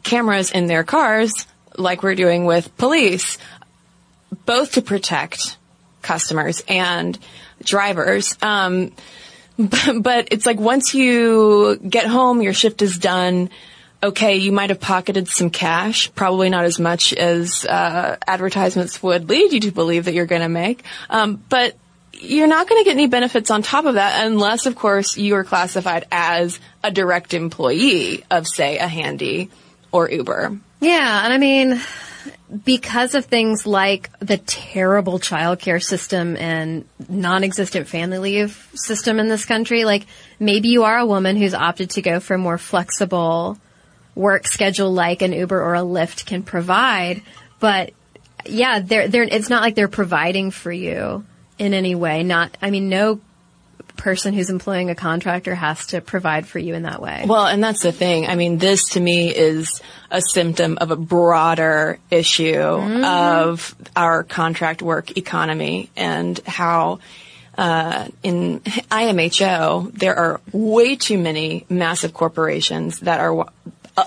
[0.03, 1.47] cameras in their cars
[1.79, 3.37] like we're doing with police,
[4.45, 5.57] both to protect
[6.01, 7.17] customers and
[7.63, 8.37] drivers.
[8.41, 8.91] Um,
[9.57, 13.49] but, but it's like once you get home, your shift is done.
[14.01, 19.27] Okay, you might have pocketed some cash, probably not as much as uh, advertisements would
[19.27, 20.85] lead you to believe that you're going to make.
[21.09, 21.75] Um, but
[22.13, 25.35] you're not going to get any benefits on top of that unless, of course, you
[25.35, 29.49] are classified as a direct employee of, say, a Handy
[29.91, 30.57] or Uber.
[30.81, 31.81] Yeah, and I mean,
[32.65, 39.45] because of things like the terrible childcare system and non-existent family leave system in this
[39.45, 40.05] country, like
[40.39, 43.57] maybe you are a woman who's opted to go for a more flexible
[44.15, 47.21] work schedule like an Uber or a Lyft can provide,
[47.59, 47.93] but
[48.45, 51.25] yeah, they're, they're, it's not like they're providing for you
[51.57, 52.23] in any way.
[52.23, 53.19] Not, I mean, no
[53.99, 57.25] person who's employing a contractor has to provide for you in that way.
[57.27, 58.25] Well, and that's the thing.
[58.27, 63.03] I mean, this to me is a symptom of a broader issue mm-hmm.
[63.03, 66.99] of our contract work economy and how
[67.57, 73.45] uh, in IMHO there are way too many massive corporations that are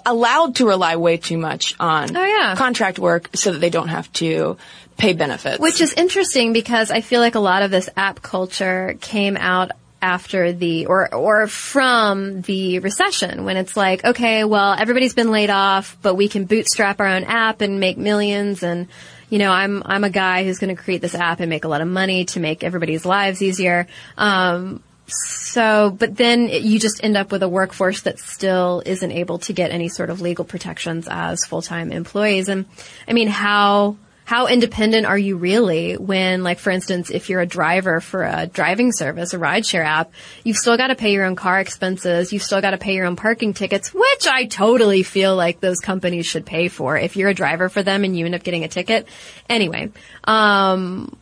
[0.06, 2.54] allowed to rely way too much on oh, yeah.
[2.56, 4.56] contract work so that they don't have to
[4.96, 5.58] pay benefits.
[5.58, 9.72] Which is interesting because I feel like a lot of this app culture came out
[10.02, 15.48] after the or or from the recession when it's like okay well everybody's been laid
[15.48, 18.62] off but we can bootstrap our own app and make millions.
[18.62, 18.88] And
[19.30, 21.68] you know I'm I'm a guy who's going to create this app and make a
[21.68, 23.86] lot of money to make everybody's lives easier.
[24.18, 29.38] Um, so but then you just end up with a workforce that still isn't able
[29.40, 32.48] to get any sort of legal protections as full-time employees.
[32.48, 32.66] And
[33.06, 33.96] I mean how
[34.32, 38.46] how independent are you really when, like, for instance, if you're a driver for a
[38.46, 40.10] driving service, a rideshare app,
[40.42, 42.32] you've still got to pay your own car expenses.
[42.32, 45.80] You've still got to pay your own parking tickets, which I totally feel like those
[45.80, 48.64] companies should pay for if you're a driver for them and you end up getting
[48.64, 49.06] a ticket.
[49.50, 49.90] Anyway,
[50.24, 51.14] um,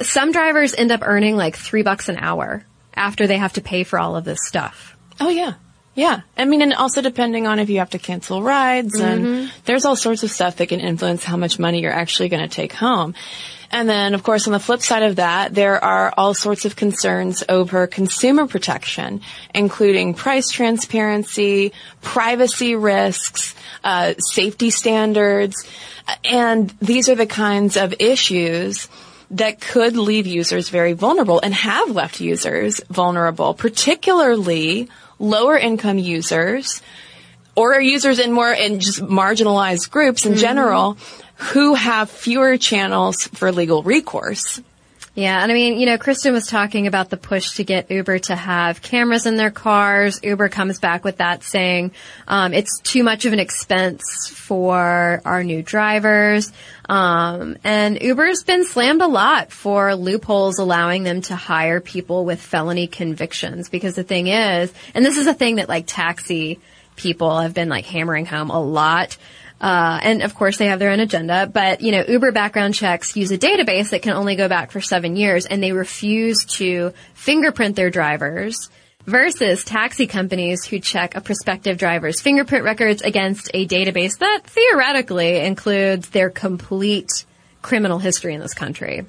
[0.00, 2.64] some drivers end up earning like three bucks an hour
[2.96, 4.96] after they have to pay for all of this stuff.
[5.20, 5.52] Oh yeah.
[5.94, 6.20] Yeah.
[6.36, 9.24] I mean, and also depending on if you have to cancel rides mm-hmm.
[9.24, 12.42] and there's all sorts of stuff that can influence how much money you're actually going
[12.42, 13.14] to take home.
[13.72, 16.74] And then, of course, on the flip side of that, there are all sorts of
[16.74, 19.20] concerns over consumer protection,
[19.54, 21.72] including price transparency,
[22.02, 25.68] privacy risks, uh, safety standards,
[26.24, 28.88] and these are the kinds of issues
[29.30, 34.88] that could leave users very vulnerable and have left users vulnerable, particularly
[35.20, 36.82] lower income users
[37.54, 40.40] or users in more in just marginalized groups in mm-hmm.
[40.40, 40.96] general
[41.36, 44.60] who have fewer channels for legal recourse.
[45.14, 48.20] Yeah, and I mean, you know, Cristen was talking about the push to get Uber
[48.20, 50.20] to have cameras in their cars.
[50.22, 51.90] Uber comes back with that saying
[52.28, 56.52] um, it's too much of an expense for our new drivers.
[56.88, 62.40] Um, and Uber's been slammed a lot for loopholes allowing them to hire people with
[62.40, 63.68] felony convictions.
[63.68, 66.60] Because the thing is, and this is a thing that like taxi
[66.94, 69.16] people have been like hammering home a lot.
[69.60, 73.14] Uh, and of course they have their own agenda, but you know, Uber background checks
[73.14, 76.92] use a database that can only go back for seven years and they refuse to
[77.12, 78.70] fingerprint their drivers
[79.04, 85.40] versus taxi companies who check a prospective driver's fingerprint records against a database that theoretically
[85.40, 87.24] includes their complete
[87.60, 89.04] criminal history in this country.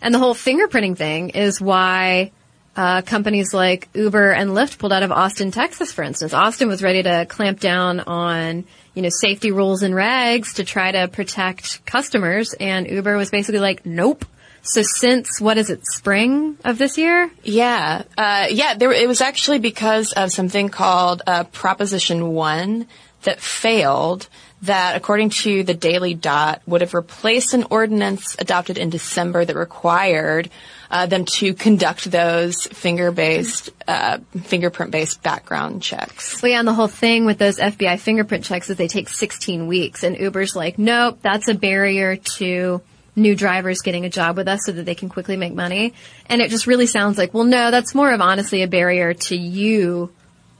[0.00, 2.32] And the whole fingerprinting thing is why
[2.76, 6.34] uh, companies like Uber and Lyft pulled out of Austin, Texas, for instance.
[6.34, 8.64] Austin was ready to clamp down on,
[8.94, 13.60] you know, safety rules and regs to try to protect customers, and Uber was basically
[13.60, 14.24] like, nope.
[14.62, 17.30] So since what is it, spring of this year?
[17.42, 18.74] Yeah, uh, yeah.
[18.74, 22.86] There, it was actually because of something called uh, Proposition One
[23.22, 24.28] that failed.
[24.62, 29.54] That, according to the Daily Dot, would have replaced an ordinance adopted in December that
[29.54, 30.48] required
[30.94, 36.40] uh, them to conduct those finger-based, uh, fingerprint-based background checks.
[36.40, 39.66] Well, yeah, and the whole thing with those FBI fingerprint checks is they take 16
[39.66, 42.80] weeks, and Uber's like, nope, that's a barrier to
[43.16, 45.94] new drivers getting a job with us so that they can quickly make money.
[46.28, 49.36] And it just really sounds like, well, no, that's more of honestly a barrier to
[49.36, 50.12] you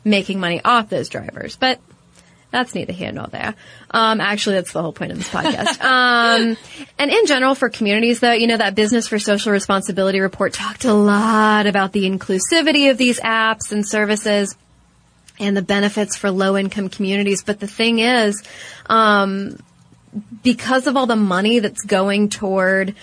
[0.02, 1.54] making money off those drivers.
[1.54, 1.80] But
[2.54, 3.54] that's neither here nor there.
[3.90, 5.80] Um, actually, that's the whole point of this podcast.
[5.84, 6.56] um,
[6.98, 10.84] and in general, for communities, though, you know, that Business for Social Responsibility report talked
[10.84, 14.56] a lot about the inclusivity of these apps and services
[15.40, 17.42] and the benefits for low income communities.
[17.42, 18.40] But the thing is,
[18.86, 19.58] um,
[20.44, 22.94] because of all the money that's going toward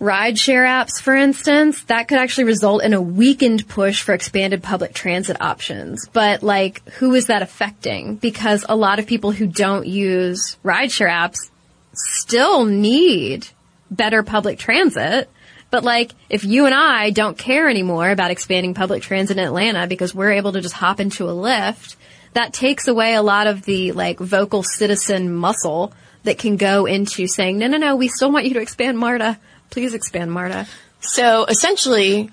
[0.00, 4.94] rideshare apps, for instance, that could actually result in a weakened push for expanded public
[4.94, 6.08] transit options.
[6.08, 8.16] But like, who is that affecting?
[8.16, 11.50] Because a lot of people who don't use rideshare apps
[11.92, 13.46] still need
[13.90, 15.28] better public transit.
[15.70, 19.86] But like, if you and I don't care anymore about expanding public transit in Atlanta
[19.86, 21.96] because we're able to just hop into a Lyft,
[22.32, 27.26] that takes away a lot of the like vocal citizen muscle that can go into
[27.26, 29.38] saying, no, no, no, we still want you to expand MARTA.
[29.70, 30.66] Please expand MARTA.
[31.00, 32.30] So essentially,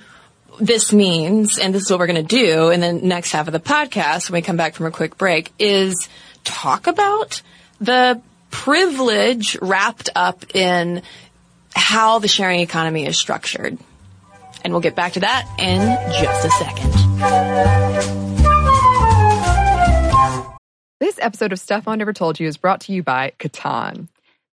[0.60, 3.54] this means, and this is what we're going to do in the next half of
[3.54, 6.10] the podcast when we come back from a quick break, is
[6.44, 7.42] talk about
[7.80, 11.04] the privilege wrapped up in
[11.76, 13.78] how the sharing economy is structured.
[14.64, 15.80] And we'll get back to that in
[16.20, 16.92] just a second.
[21.00, 24.08] This episode of Stuff I Never Told You is brought to you by Catan.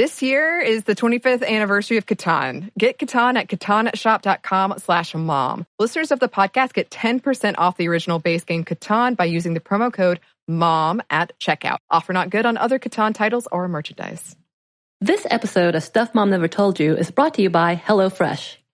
[0.00, 2.70] This year is the 25th anniversary of Catan.
[2.78, 5.66] Get Catan at catanshop.com slash mom.
[5.78, 9.60] Listeners of the podcast get 10% off the original base game Catan by using the
[9.60, 11.80] promo code MOM at checkout.
[11.90, 14.34] Offer not good on other Catan titles or merchandise.
[15.02, 18.56] This episode of Stuff Mom Never Told You is brought to you by HelloFresh.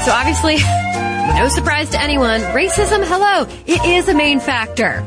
[0.00, 0.56] So obviously,
[1.36, 5.06] no surprise to anyone, racism, hello, it is a main factor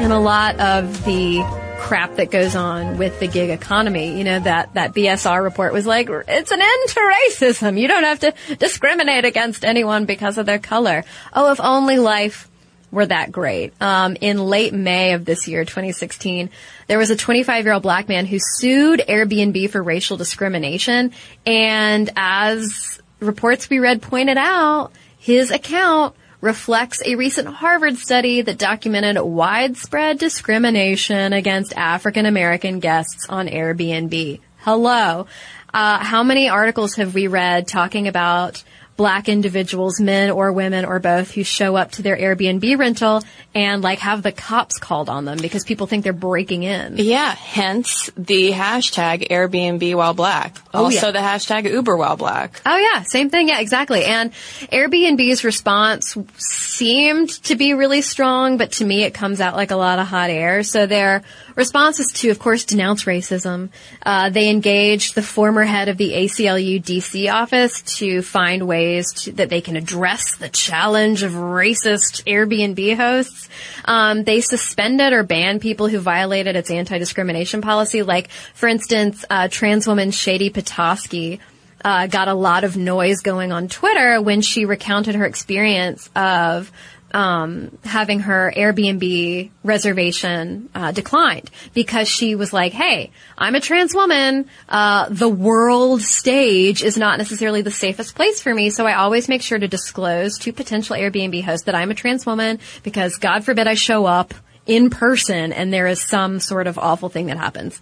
[0.00, 1.42] in a lot of the
[1.78, 4.18] crap that goes on with the gig economy.
[4.18, 7.78] You know, that, that BSR report was like, it's an end to racism.
[7.78, 11.04] You don't have to discriminate against anyone because of their color.
[11.32, 12.48] Oh, if only life
[12.90, 13.72] were that great.
[13.80, 16.50] Um, in late May of this year, 2016,
[16.86, 21.12] there was a 25 year old black man who sued Airbnb for racial discrimination.
[21.44, 28.58] And as reports we read pointed out, his account reflects a recent Harvard study that
[28.58, 34.40] documented widespread discrimination against African American guests on Airbnb.
[34.58, 35.26] Hello.
[35.72, 38.62] Uh, how many articles have we read talking about
[38.96, 43.22] black individuals, men or women or both, who show up to their Airbnb rental
[43.54, 46.96] and like have the cops called on them because people think they're breaking in.
[46.96, 50.56] Yeah, hence the hashtag Airbnb while black.
[50.72, 51.12] Oh, also yeah.
[51.12, 52.60] the hashtag Uber while black.
[52.64, 53.48] Oh yeah, same thing.
[53.48, 54.04] Yeah, exactly.
[54.04, 54.32] And
[54.72, 59.76] Airbnb's response seemed to be really strong, but to me it comes out like a
[59.76, 60.62] lot of hot air.
[60.62, 61.22] So their
[61.54, 63.70] response is to, of course, denounce racism.
[64.04, 69.32] Uh, they engaged the former head of the ACLU DC office to find ways to,
[69.32, 73.48] that they can address the challenge of racist Airbnb hosts.
[73.84, 79.48] Um, they suspended or banned people who violated its anti-discrimination policy, like, for instance, uh,
[79.48, 81.40] trans woman Shadi Petosky
[81.84, 86.72] uh, got a lot of noise going on Twitter when she recounted her experience of
[87.14, 93.94] um, having her Airbnb reservation uh, declined because she was like, "Hey, I'm a trans
[93.94, 94.46] woman.
[94.68, 99.28] Uh, the world stage is not necessarily the safest place for me, so I always
[99.28, 103.44] make sure to disclose to potential Airbnb hosts that I'm a trans woman because God
[103.44, 104.34] forbid I show up
[104.66, 107.80] in person and there is some sort of awful thing that happens."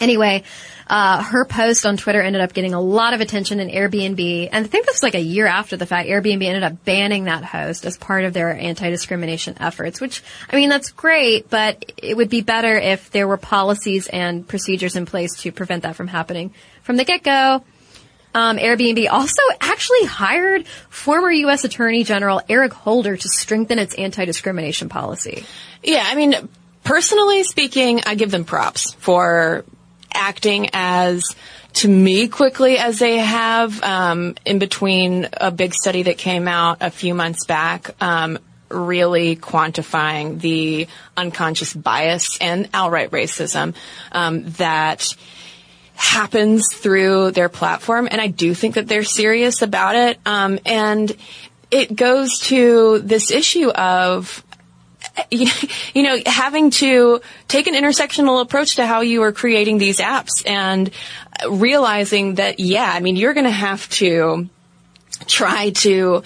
[0.00, 0.42] Anyway,
[0.90, 4.64] uh, her post on Twitter ended up getting a lot of attention in Airbnb, and
[4.64, 6.08] I think this was like a year after the fact.
[6.08, 10.00] Airbnb ended up banning that host as part of their anti-discrimination efforts.
[10.00, 10.20] Which,
[10.50, 14.96] I mean, that's great, but it would be better if there were policies and procedures
[14.96, 17.62] in place to prevent that from happening from the get-go.
[18.34, 21.62] Um, Airbnb also actually hired former U.S.
[21.62, 25.44] Attorney General Eric Holder to strengthen its anti-discrimination policy.
[25.84, 26.48] Yeah, I mean,
[26.82, 29.64] personally speaking, I give them props for
[30.14, 31.24] acting as
[31.72, 36.78] to me quickly as they have um, in between a big study that came out
[36.80, 38.38] a few months back um,
[38.70, 40.86] really quantifying the
[41.16, 43.74] unconscious bias and outright racism
[44.12, 45.06] um, that
[45.94, 48.08] happens through their platform.
[48.10, 50.18] And i do think that they're serious about it.
[50.24, 51.14] Um, and
[51.70, 54.44] it goes to this issue of
[55.30, 60.46] you know, having to take an intersectional approach to how you are creating these apps
[60.46, 60.90] and
[61.48, 64.48] realizing that, yeah, I mean, you're going to have to
[65.26, 66.22] try to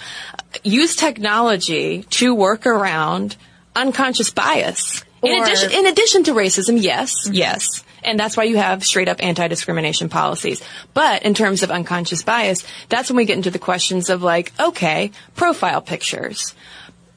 [0.63, 3.35] use technology to work around
[3.75, 5.03] unconscious bias.
[5.21, 7.33] In addition, in addition to racism, yes, mm-hmm.
[7.33, 7.83] yes.
[8.03, 10.61] And that's why you have straight up anti-discrimination policies.
[10.93, 14.53] But in terms of unconscious bias, that's when we get into the questions of like,
[14.59, 16.53] okay, profile pictures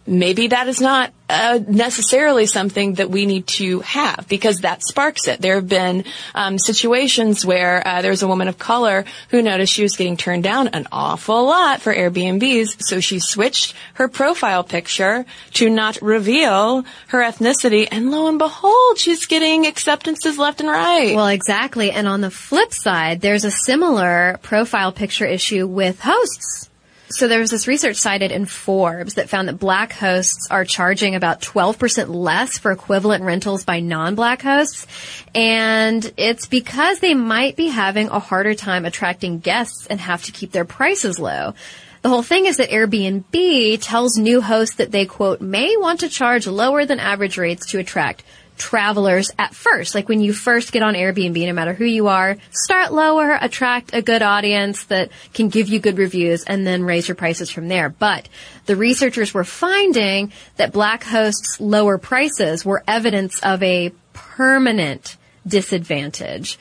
[0.09, 5.29] maybe that is not uh, necessarily something that we need to have because that sparks
[5.29, 5.41] it.
[5.41, 6.05] There have been
[6.35, 10.17] um, situations where uh, there was a woman of color who noticed she was getting
[10.17, 16.01] turned down an awful lot for Airbnbs, so she switched her profile picture to not
[16.01, 21.15] reveal her ethnicity, and lo and behold, she's getting acceptances left and right.
[21.15, 21.91] Well, exactly.
[21.91, 26.68] And on the flip side, there's a similar profile picture issue with hosts.
[27.11, 31.15] So there was this research cited in Forbes that found that black hosts are charging
[31.15, 34.87] about 12% less for equivalent rentals by non-black hosts.
[35.35, 40.33] And it's because they might be having a harder time attracting guests and have to
[40.33, 41.55] keep their prices low.
[42.03, 46.09] The whole thing is that Airbnb tells new hosts that they quote may want to
[46.09, 48.23] charge lower than average rates to attract
[48.59, 49.95] travelers at first.
[49.95, 53.95] Like when you first get on Airbnb, no matter who you are, start lower, attract
[53.95, 57.69] a good audience that can give you good reviews and then raise your prices from
[57.69, 57.89] there.
[57.89, 58.29] But
[58.67, 66.59] the researchers were finding that black hosts' lower prices were evidence of a permanent disadvantage.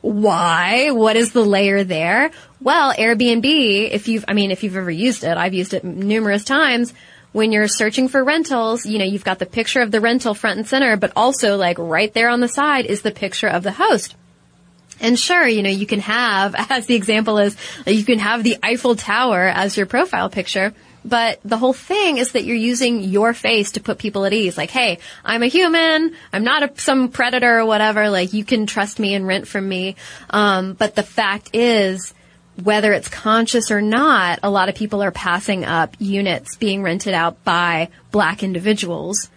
[0.00, 0.90] Why?
[0.90, 2.30] What is the layer there?
[2.60, 6.44] Well, Airbnb, if you've, I mean, if you've ever used it, I've used it numerous
[6.44, 6.94] times.
[7.38, 10.58] When you're searching for rentals, you know, you've got the picture of the rental front
[10.58, 13.70] and center, but also like right there on the side is the picture of the
[13.70, 14.16] host.
[15.00, 18.56] And sure, you know, you can have, as the example is, you can have the
[18.60, 20.74] Eiffel Tower as your profile picture,
[21.04, 24.58] but the whole thing is that you're using your face to put people at ease.
[24.58, 26.16] Like, hey, I'm a human.
[26.32, 28.10] I'm not a, some predator or whatever.
[28.10, 29.94] Like, you can trust me and rent from me.
[30.28, 32.12] Um, but the fact is,
[32.62, 37.14] whether it's conscious or not, a lot of people are passing up units being rented
[37.14, 39.28] out by black individuals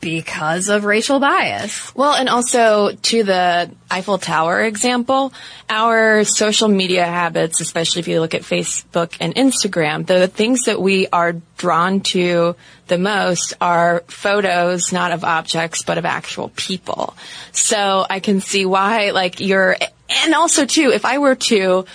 [0.00, 1.94] because of racial bias.
[1.94, 5.32] Well, and also to the Eiffel Tower example,
[5.70, 10.80] our social media habits, especially if you look at Facebook and Instagram, the things that
[10.80, 12.54] we are drawn to
[12.86, 17.16] the most are photos, not of objects, but of actual people.
[17.52, 19.76] So I can see why, like, you're,
[20.24, 21.86] and also too, if I were to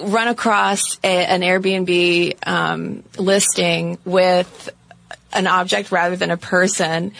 [0.00, 4.70] run across a, an Airbnb um, listing with
[5.32, 7.12] an object rather than a person,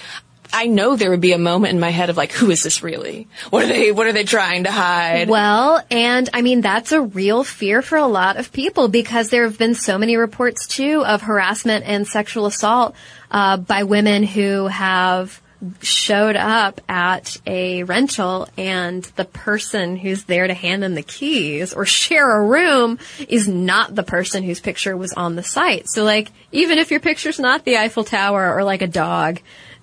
[0.52, 2.82] I know there would be a moment in my head of like, who is this
[2.82, 3.26] really?
[3.50, 5.28] What are they, what are they trying to hide?
[5.28, 9.44] Well, and I mean, that's a real fear for a lot of people because there
[9.44, 12.94] have been so many reports too of harassment and sexual assault,
[13.32, 15.40] uh, by women who have
[15.80, 21.72] showed up at a rental and the person who's there to hand them the keys
[21.72, 22.98] or share a room
[23.28, 25.88] is not the person whose picture was on the site.
[25.88, 29.40] So like, even if your picture's not the Eiffel Tower or like a dog,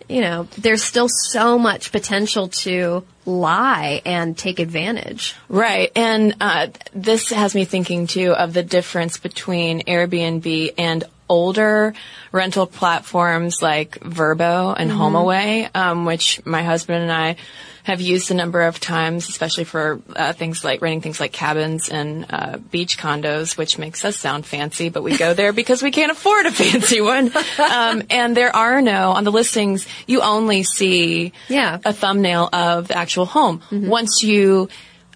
[0.09, 5.35] you know, there's still so much potential to lie and take advantage.
[5.47, 5.91] Right.
[5.95, 11.93] And uh, this has me thinking too of the difference between Airbnb and older
[12.33, 17.37] rental platforms like VRBO and HomeAway, um, which my husband and I
[17.83, 21.89] have used a number of times, especially for uh, things like renting things like cabins
[21.89, 25.89] and uh, beach condos, which makes us sound fancy, but we go there because we
[25.89, 27.31] can't afford a fancy one.
[27.57, 29.87] Um, and there are no on the listings.
[30.05, 31.79] You only see Yeah.
[31.83, 33.61] a thumbnail of the actual home.
[33.71, 34.69] Once you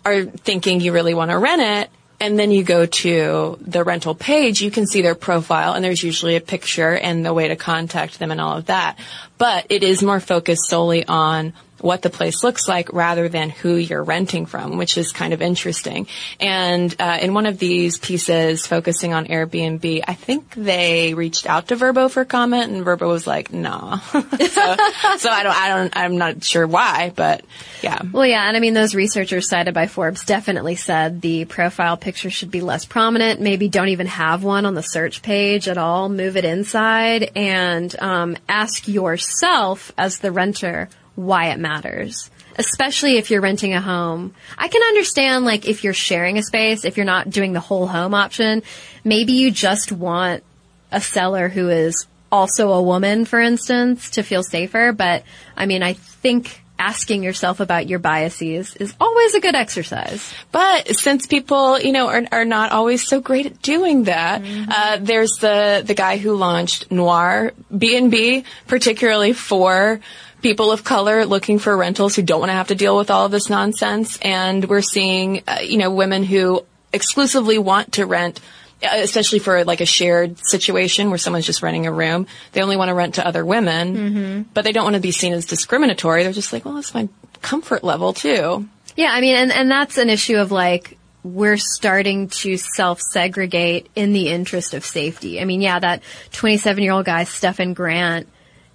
[0.03, 1.89] are thinking you really want to rent it,
[2.19, 6.03] and then you go to the rental page, you can see their profile and there's
[6.03, 8.97] usually a picture and the way to contact them and all of that.
[9.37, 13.75] But it is more focused solely on what the place looks like rather than who
[13.75, 16.07] you're renting from, which is kind of interesting.
[16.39, 21.67] And uh, in one of these pieces focusing on Airbnb, I think they reached out
[21.67, 25.97] to VRBO for comment, and VRBO was like, "Nah." so, so I don't, I don't,
[25.97, 27.43] I'm not sure why, but
[27.81, 28.01] yeah.
[28.11, 32.29] Well, yeah, and I mean, those researchers cited by Forbes definitely said the profile picture
[32.29, 33.41] should be less prominent.
[33.41, 36.09] Maybe don't even have one on the search page at all.
[36.09, 42.29] Move it inside and um, ask yourself as the renter why it matters.
[42.57, 44.33] Especially if you're renting a home.
[44.57, 47.87] I can understand, like, if you're sharing a space, if you're not doing the whole
[47.87, 48.63] home option,
[49.03, 50.43] maybe you just want
[50.91, 54.91] a seller who is also a woman, for instance, to feel safer.
[54.91, 55.23] But
[55.57, 60.33] I mean, I think asking yourself about your biases is always a good exercise.
[60.51, 64.97] But since people, you know, are, are not always so great at doing that, uh,
[65.01, 70.01] there's the the guy who launched Noir B and B, particularly for
[70.45, 73.25] people of color looking for rentals who don't want to have to deal with all
[73.25, 74.19] of this nonsense.
[74.21, 78.39] And we're seeing, uh, you know, women who exclusively want to rent.
[78.83, 82.77] uh, Especially for like a shared situation where someone's just renting a room, they only
[82.77, 86.21] want to rent to other women, but they don't want to be seen as discriminatory.
[86.21, 87.09] They're just like, well, that's my
[87.41, 88.69] comfort level too.
[88.95, 93.89] Yeah, I mean, and, and that's an issue of like, we're starting to self segregate
[93.95, 95.41] in the interest of safety.
[95.41, 98.27] I mean, yeah, that 27 year old guy, Stefan Grant,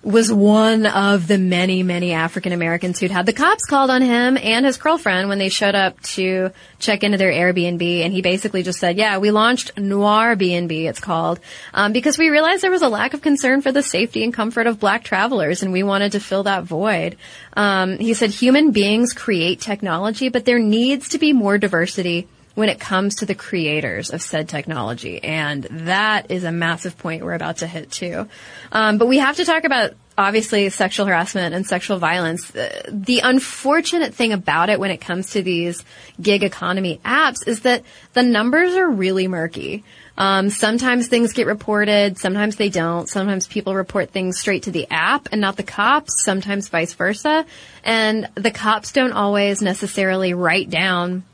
[0.03, 4.39] was one of the many, many African Americans who'd had the cops called on him
[4.39, 7.83] and his girlfriend when they showed up to check into their Airbnb.
[8.05, 11.39] And he basically just said, yeah, we launched Noir B&B, it's called,
[11.75, 14.67] um, because we realized there was a lack of concern for the safety and comfort
[14.67, 17.17] of black travelers and we wanted to fill that void.
[17.53, 22.69] Um, he said, human beings create technology, but there needs to be more diversity when
[22.69, 25.23] it comes to the creators of said technology.
[25.23, 28.29] And that is a massive point we're about to hit too.
[28.73, 32.55] Um, but we have to talk about obviously sexual harassment and sexual violence.
[32.55, 35.83] Uh, the unfortunate thing about it when it comes to these
[36.21, 37.83] gig economy apps is that
[38.13, 39.83] the numbers are really murky.
[40.19, 43.09] Um, sometimes things get reported, sometimes they don't.
[43.09, 47.47] Sometimes people report things straight to the app and not the cops, sometimes vice versa.
[47.83, 51.25] And the cops don't always necessarily write down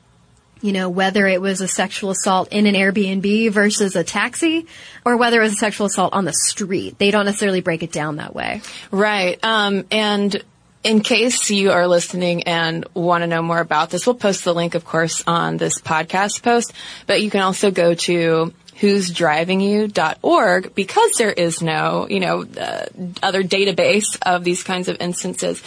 [0.62, 4.66] you know, whether it was a sexual assault in an Airbnb versus a taxi,
[5.04, 6.98] or whether it was a sexual assault on the street.
[6.98, 8.62] They don't necessarily break it down that way.
[8.90, 9.38] Right.
[9.44, 10.42] Um, and
[10.82, 14.54] in case you are listening and want to know more about this, we'll post the
[14.54, 16.72] link, of course, on this podcast post,
[17.07, 22.86] but you can also go to who'sdrivingyou.org because there is no, you know, uh,
[23.22, 25.62] other database of these kinds of instances.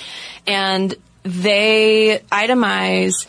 [0.47, 3.27] And they itemize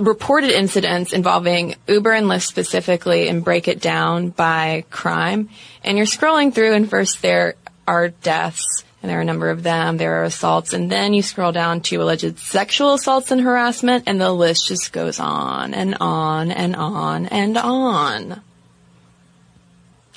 [0.00, 5.48] reported incidents involving Uber and Lyft specifically and break it down by crime.
[5.82, 7.54] And you're scrolling through and first there
[7.86, 9.96] are deaths and there are a number of them.
[9.96, 14.20] There are assaults and then you scroll down to alleged sexual assaults and harassment and
[14.20, 18.40] the list just goes on and on and on and on.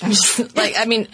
[0.00, 1.08] I'm just like, I mean,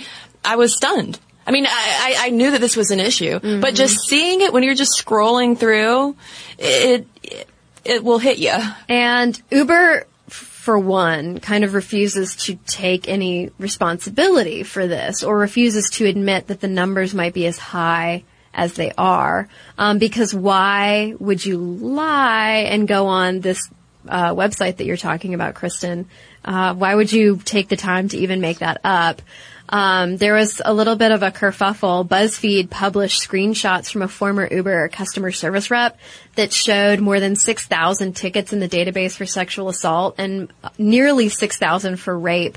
[0.44, 1.18] I was stunned.
[1.46, 3.60] I mean, I, I, I knew that this was an issue, Mm-hmm.
[3.62, 6.14] but just seeing it when you're just scrolling through,
[6.58, 7.48] it, it,
[7.88, 8.54] it will hit you.
[8.88, 15.88] And Uber, for one, kind of refuses to take any responsibility for this or refuses
[15.90, 19.48] to admit that the numbers might be as high as they are.
[19.78, 23.68] Um, because why would you lie and go on this
[24.06, 26.06] uh, website that you're talking about, Cristen?
[26.44, 29.22] Uh, why would you take the time to even make that up?
[29.68, 32.06] Um, there was a little bit of a kerfuffle.
[32.08, 35.98] BuzzFeed published screenshots from a former Uber customer service rep
[36.36, 41.96] that showed more than 6,000 tickets in the database for sexual assault and nearly 6,000
[41.96, 42.56] for rape.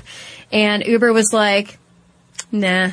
[0.50, 1.78] And Uber was like,
[2.50, 2.90] nah.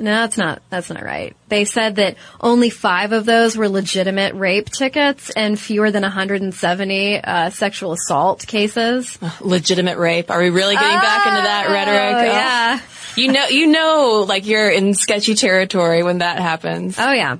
[0.00, 1.34] No, that's not, that's not right.
[1.48, 7.16] They said that only five of those were legitimate rape tickets and fewer than 170,
[7.20, 9.18] uh, sexual assault cases.
[9.40, 10.30] Legitimate rape.
[10.30, 12.14] Are we really getting back into that rhetoric?
[12.14, 12.32] Oh, Oh.
[12.32, 12.80] yeah.
[13.18, 16.96] You know, you know, like you're in sketchy territory when that happens.
[16.98, 17.38] Oh yeah.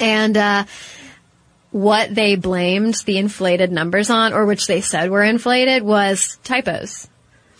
[0.00, 0.64] And uh,
[1.70, 7.06] what they blamed the inflated numbers on, or which they said were inflated, was typos.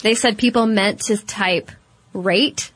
[0.03, 1.71] They said people meant to type
[2.13, 2.73] rate,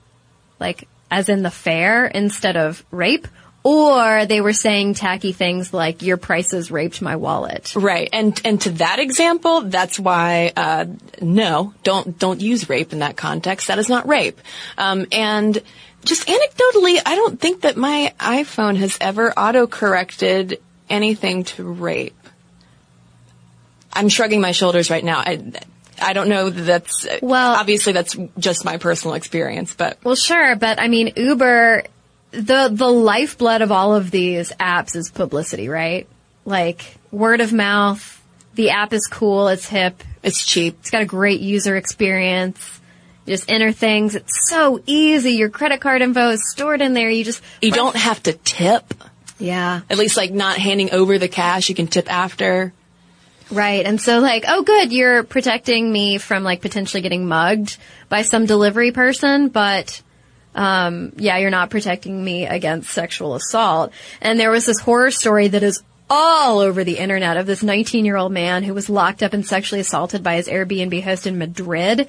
[0.60, 3.26] like as in the fair, instead of rape,
[3.64, 8.60] or they were saying tacky things like "your prices raped my wallet." Right, and and
[8.62, 10.86] to that example, that's why uh,
[11.20, 13.68] no, don't don't use rape in that context.
[13.68, 14.40] That is not rape.
[14.76, 15.60] Um, and
[16.04, 20.60] just anecdotally, I don't think that my iPhone has ever auto corrected
[20.90, 22.16] anything to rape.
[23.92, 25.18] I'm shrugging my shoulders right now.
[25.18, 25.52] I
[26.00, 30.56] I don't know that that's Well- obviously that's just my personal experience, but Well, sure,
[30.56, 31.84] but I mean, Uber,
[32.32, 36.06] the the lifeblood of all of these apps is publicity, right?
[36.44, 38.18] Like word of mouth.
[38.54, 39.48] The app is cool.
[39.48, 40.02] It's hip.
[40.22, 40.76] it's cheap.
[40.80, 42.80] It's got a great user experience.
[43.24, 44.14] You just enter things.
[44.16, 45.32] It's so easy.
[45.32, 47.08] Your credit card info is stored in there.
[47.08, 48.92] You just You don't have to tip.
[49.38, 49.82] yeah.
[49.88, 51.68] At least like not handing over the cash.
[51.68, 52.72] You can tip after.
[53.50, 53.84] Right.
[53.86, 57.76] And so like, oh good, you're protecting me from like potentially getting mugged
[58.08, 60.02] by some delivery person, but
[60.54, 63.92] um yeah, you're not protecting me against sexual assault.
[64.20, 68.04] And there was this horror story that is all over the internet of this 19
[68.04, 71.38] year old man who was locked up and sexually assaulted by his Airbnb host in
[71.38, 72.06] Madrid.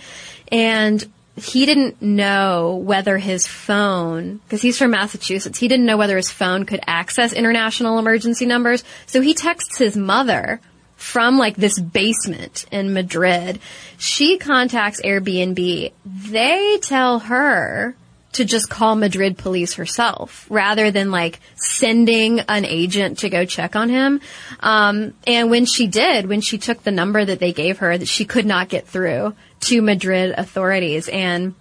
[0.51, 6.17] And he didn't know whether his phone, because he's from Massachusetts, he didn't know whether
[6.17, 8.83] his phone could access international emergency numbers.
[9.07, 10.59] So he texts his mother
[10.95, 13.59] from like this basement in Madrid.
[13.97, 15.91] She contacts Airbnb.
[16.05, 17.95] They tell her
[18.33, 23.75] to just call Madrid police herself rather than like sending an agent to go check
[23.75, 24.21] on him.
[24.59, 28.07] Um, and when she did, when she took the number that they gave her, that
[28.07, 31.55] she could not get through to Madrid authorities and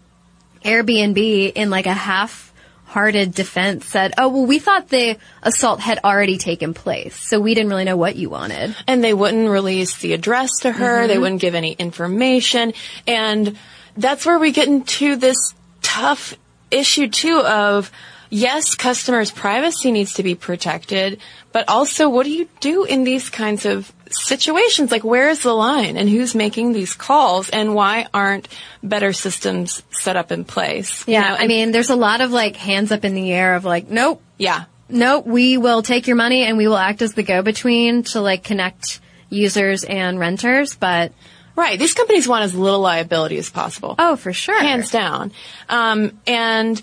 [0.64, 2.52] Airbnb in like a half
[2.92, 7.16] hearted defense said, oh, well, we thought the assault had already taken place.
[7.16, 8.76] So we didn't really know what you wanted.
[8.86, 10.98] and they wouldn't release the address to her.
[10.98, 11.08] Mm-hmm.
[11.08, 12.74] They wouldn't give any information.
[13.06, 13.56] And
[13.96, 16.34] that's where we get into this tough
[16.74, 17.90] issue too of,
[18.30, 21.20] yes, customers' privacy needs to be protected,
[21.52, 24.90] but also what do you do in these kinds of situations?
[24.90, 28.48] Like where is the line and who's making these calls and why aren't
[28.82, 31.06] better systems set up in place?
[31.06, 31.28] You Yeah.
[31.28, 33.88] know, I mean, there's a lot of like hands up in the air of like,
[33.90, 34.64] nope, yeah.
[34.88, 38.44] nope, we will take your money and we will act as the go-between to like
[38.44, 39.00] connect
[39.30, 40.74] users and renters.
[40.74, 41.12] But
[41.54, 41.78] Right.
[41.78, 43.94] These companies want as little liability as possible.
[43.98, 44.60] oh, for sure.
[44.60, 45.32] hands down.
[45.68, 46.80] Um, and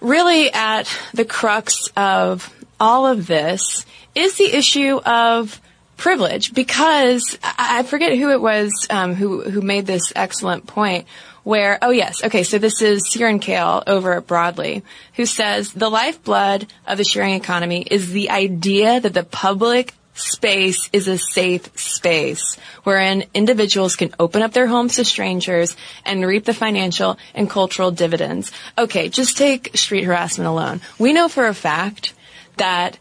[0.00, 5.60] really, at the crux of all of this is the issue of
[5.96, 11.06] privilege, because I I forget who it was um, who who made this excellent point.
[11.44, 15.88] Where oh yes okay so this is Sirin Kale over at Broadly who says the
[15.88, 21.76] lifeblood of the sharing economy is the idea that the public space is a safe
[21.78, 27.48] space wherein individuals can open up their homes to strangers and reap the financial and
[27.48, 28.52] cultural dividends.
[28.76, 30.80] Okay, just take street harassment alone.
[30.98, 32.14] We know for a fact
[32.56, 32.98] that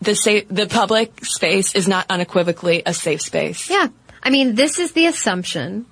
[0.00, 3.70] the safe, the public space is not unequivocally a safe space.
[3.70, 3.88] Yeah.
[4.22, 5.86] I mean, this is the assumption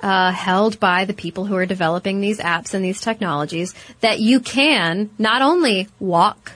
[0.00, 4.40] uh, held by the people who are developing these apps and these technologies that you
[4.40, 6.52] can not only walk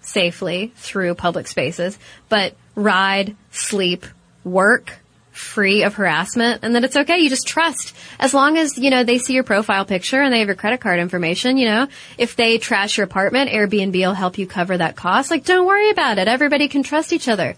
[0.00, 1.98] safely through public spaces,
[2.28, 4.06] but ride, sleep,
[4.44, 4.92] work
[5.34, 7.18] free of harassment and that it's okay.
[7.18, 10.38] You just trust as long as, you know, they see your profile picture and they
[10.38, 14.38] have your credit card information, you know, if they trash your apartment, Airbnb will help
[14.38, 15.30] you cover that cost.
[15.30, 16.28] Like, don't worry about it.
[16.28, 17.56] Everybody can trust each other.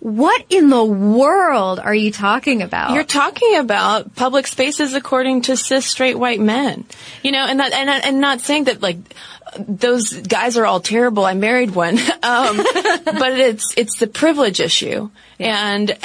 [0.00, 2.94] What in the world are you talking about?
[2.94, 6.86] You're talking about public spaces according to cis straight white men,
[7.24, 8.98] you know, and that, and and not saying that like
[9.58, 11.24] those guys are all terrible.
[11.24, 11.98] I married one.
[12.20, 15.08] Um, but it's, it's the privilege issue.
[15.38, 15.96] And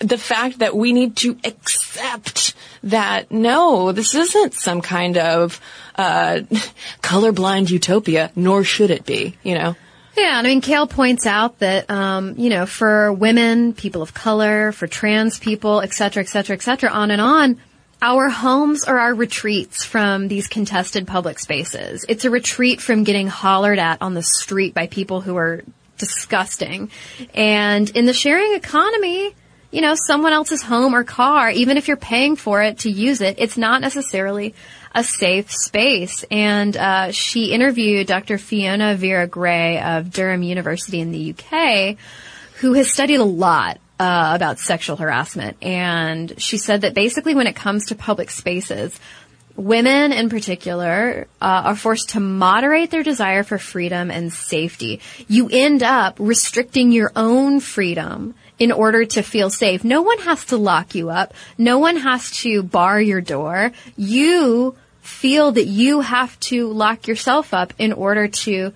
[0.00, 5.60] the fact that we need to accept that no, this isn't some kind of,
[5.94, 6.40] uh,
[7.02, 9.76] colorblind utopia, nor should it be, you know?
[10.16, 14.12] Yeah, and I mean, Kale points out that, um, you know, for women, people of
[14.12, 17.58] color, for trans people, et cetera, et cetera, et cetera, on and on,
[18.02, 22.04] our homes are our retreats from these contested public spaces.
[22.08, 25.62] It's a retreat from getting hollered at on the street by people who are
[25.98, 26.90] disgusting.
[27.32, 29.36] And in the sharing economy,
[29.70, 33.20] you know, someone else's home or car, even if you're paying for it to use
[33.20, 34.56] it, it's not necessarily
[34.92, 36.24] a safe space.
[36.28, 38.36] And uh, she interviewed Dr.
[38.36, 41.96] Fiona Vera Gray of Durham University in the UK,
[42.56, 45.56] who has studied a lot uh, about sexual harassment.
[45.62, 48.98] And she said that basically when it comes to public spaces,
[49.54, 55.00] women in particular uh, are forced to moderate their desire for freedom and safety.
[55.28, 59.84] You end up restricting your own freedom in order to feel safe.
[59.84, 61.32] No one has to lock you up.
[61.56, 63.70] No one has to bar your door.
[63.96, 68.72] You feel that you have to lock yourself up in order to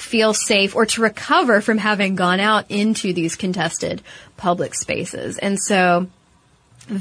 [0.00, 4.02] feel safe or to recover from having gone out into these contested
[4.36, 5.38] public spaces.
[5.38, 6.08] And so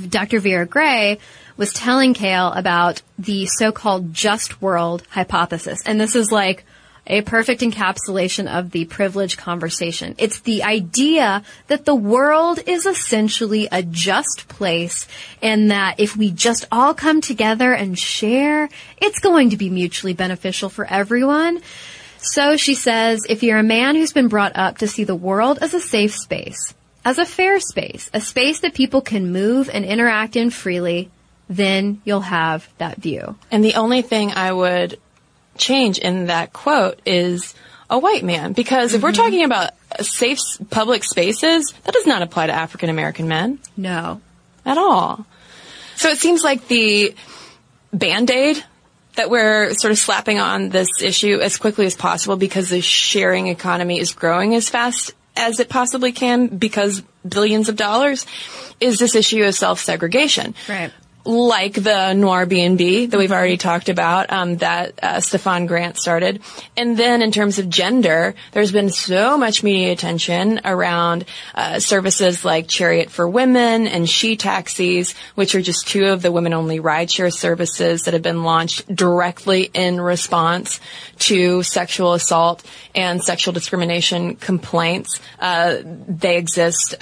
[0.10, 0.40] Dr.
[0.40, 1.20] Vera Gray
[1.58, 5.82] was telling Kale about the so-called just world hypothesis.
[5.86, 6.64] And this is like
[7.08, 10.14] a perfect encapsulation of the privilege conversation.
[10.20, 15.08] It's the idea that the world is essentially a just place
[15.42, 18.70] and that if we just all come together and share,
[19.02, 21.62] it's going to be mutually beneficial for everyone.
[22.22, 25.60] So she says, if you're a man who's been brought up to see the world
[25.62, 26.74] as a safe space,
[27.06, 31.10] as a fair space, a space that people can move and interact in freely,
[31.48, 33.36] then you'll have that view.
[33.52, 35.00] And the only thing I would
[35.58, 37.56] change in that quote is
[37.90, 38.54] a white man.
[38.54, 39.22] Because if we're Mm-hmm.
[39.24, 40.40] talking about safe
[40.70, 44.22] public spaces, that does not apply to African American men No.
[44.66, 45.26] at all.
[45.96, 47.16] So it seems like the
[47.94, 48.64] band-aid
[49.16, 53.48] that we're sort of slapping on this issue as quickly as possible because the sharing
[53.48, 58.26] economy is growing as fast as it possibly can because billions of dollars
[58.80, 60.56] is this issue of self-segregation.
[60.68, 60.92] Right.
[61.26, 66.42] Like the Noir B&B that we've already talked about, um, that uh, Stefan Grant started.
[66.78, 72.46] And then in terms of gender, there's been so much media attention around uh, services
[72.46, 77.34] like Chariot for Women and She Taxis, which are just two of the women-only rideshare
[77.34, 80.80] services that have been launched directly in response
[81.20, 82.64] to sexual assault
[82.96, 85.20] and sexual discrimination complaints.
[85.40, 86.96] Uh, they exist.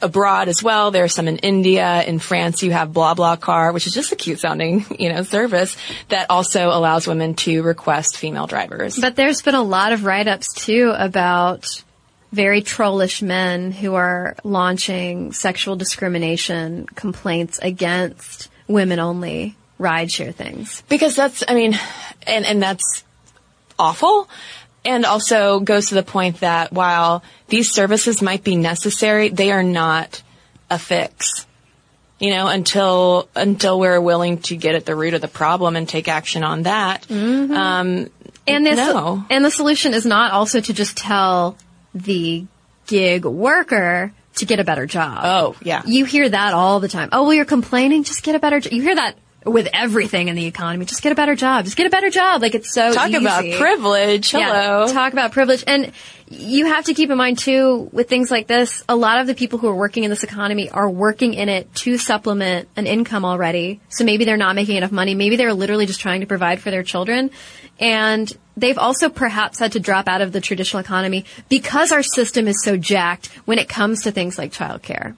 [0.00, 0.90] Abroad as well.
[0.90, 2.62] There are some in India, in France.
[2.62, 5.76] You have BlaBlaCar, which is just a cute sounding, you know, service
[6.08, 8.98] that also allows women to request female drivers.
[8.98, 11.82] But there's been a lot of write-ups too about
[12.32, 20.82] very trollish men who are launching sexual discrimination complaints against women only rideshare things.
[20.88, 21.78] because that's, I mean,
[22.26, 23.04] and and that's
[23.78, 24.28] awful.
[24.88, 29.62] And also goes to the point that while these services might be necessary, they are
[29.62, 30.22] not
[30.70, 31.44] a fix.
[32.18, 35.88] You know, until until we're willing to get at the root of the problem and
[35.88, 37.08] take action on that.
[37.10, 38.08] Um,
[38.46, 39.24] And the, No.
[39.28, 41.56] and the solution is not also to just tell
[41.94, 42.46] the
[42.86, 45.20] gig worker to get a better job.
[45.22, 45.82] Oh, yeah.
[45.84, 47.10] You hear that all the time.
[47.12, 48.04] Oh, well, you're complaining.
[48.04, 48.72] Just get a better job.
[48.72, 49.16] You hear that
[49.50, 50.84] with everything in the economy.
[50.84, 51.64] Just get a better job.
[51.64, 52.42] Just get a better job.
[52.42, 54.30] Like it's so talk about privilege.
[54.30, 54.86] Hello.
[54.86, 55.64] Yeah, talk about privilege.
[55.66, 55.92] And
[56.30, 59.34] you have to keep in mind too, with things like this, a lot of the
[59.34, 63.24] people who are working in this economy are working in it to supplement an income
[63.24, 63.80] already.
[63.88, 65.14] So maybe they're not making enough money.
[65.14, 67.30] Maybe they're literally just trying to provide for their children.
[67.80, 72.48] And they've also perhaps had to drop out of the traditional economy because our system
[72.48, 75.16] is so jacked when it comes to things like childcare.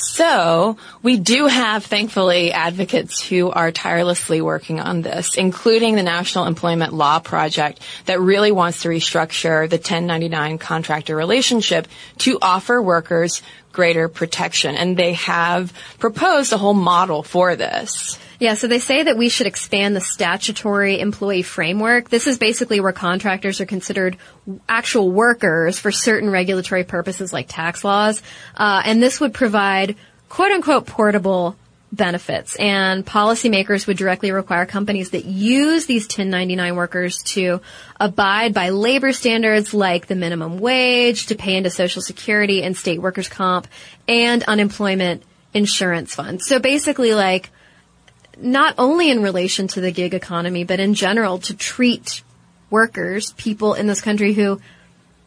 [0.00, 6.46] So we do have, thankfully, advocates who are tirelessly working on this, including the National
[6.46, 11.88] Employment Law Project that really wants to restructure the 1099 contractor relationship
[12.18, 13.42] to offer workers
[13.72, 14.76] greater protection.
[14.76, 18.20] And they have proposed a whole model for this.
[18.38, 22.08] Yeah, so they say that we should expand the statutory employee framework.
[22.08, 24.16] This is basically where contractors are considered
[24.68, 28.22] actual workers for certain regulatory purposes like tax laws.
[28.56, 29.96] Uh, and this would provide
[30.28, 31.56] quote unquote portable
[31.90, 32.54] benefits.
[32.56, 37.60] And policymakers would directly require companies that use these 1099 workers to
[37.98, 43.00] abide by labor standards like the minimum wage, to pay into social security and state
[43.00, 43.66] workers comp,
[44.06, 45.22] and unemployment
[45.54, 46.46] insurance funds.
[46.46, 47.50] So basically like,
[48.40, 52.22] not only in relation to the gig economy, but in general to treat
[52.70, 54.60] workers, people in this country who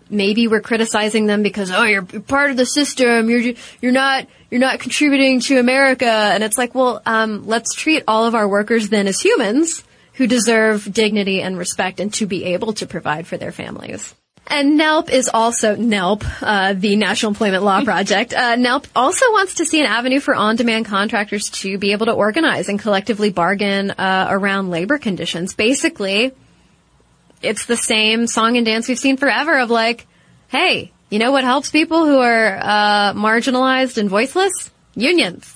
[0.10, 4.60] maybe we're criticizing them because oh you're part of the system you're you're not you're
[4.60, 8.90] not contributing to America and it's like well um, let's treat all of our workers
[8.90, 13.38] then as humans who deserve dignity and respect and to be able to provide for
[13.38, 14.14] their families.
[14.52, 18.34] And NELP is also NELP, uh, the National Employment Law Project.
[18.34, 22.12] Uh, NELP also wants to see an avenue for on-demand contractors to be able to
[22.12, 25.54] organize and collectively bargain uh, around labor conditions.
[25.54, 26.34] Basically,
[27.42, 30.06] it's the same song and dance we've seen forever of like,
[30.50, 34.70] hey, you know what helps people who are uh, marginalized and voiceless?
[34.96, 35.50] Unions.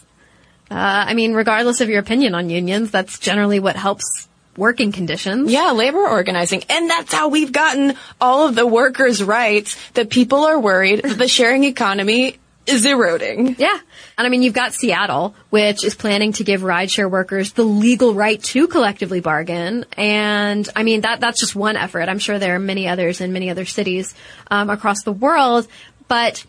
[0.71, 0.75] Uh,
[1.07, 5.51] I mean, regardless of your opinion on unions, that's generally what helps working conditions.
[5.51, 6.63] Yeah, labor organizing.
[6.69, 11.17] And that's how we've gotten all of the workers' rights that people are worried that
[11.17, 13.55] the sharing economy is eroding.
[13.59, 13.77] Yeah.
[14.17, 18.13] And I mean, you've got Seattle, which is planning to give rideshare workers the legal
[18.13, 19.85] right to collectively bargain.
[19.97, 22.09] And I mean, that, that's just one effort.
[22.09, 24.15] I'm sure there are many others in many other cities,
[24.49, 25.67] um, across the world.
[26.07, 26.43] But,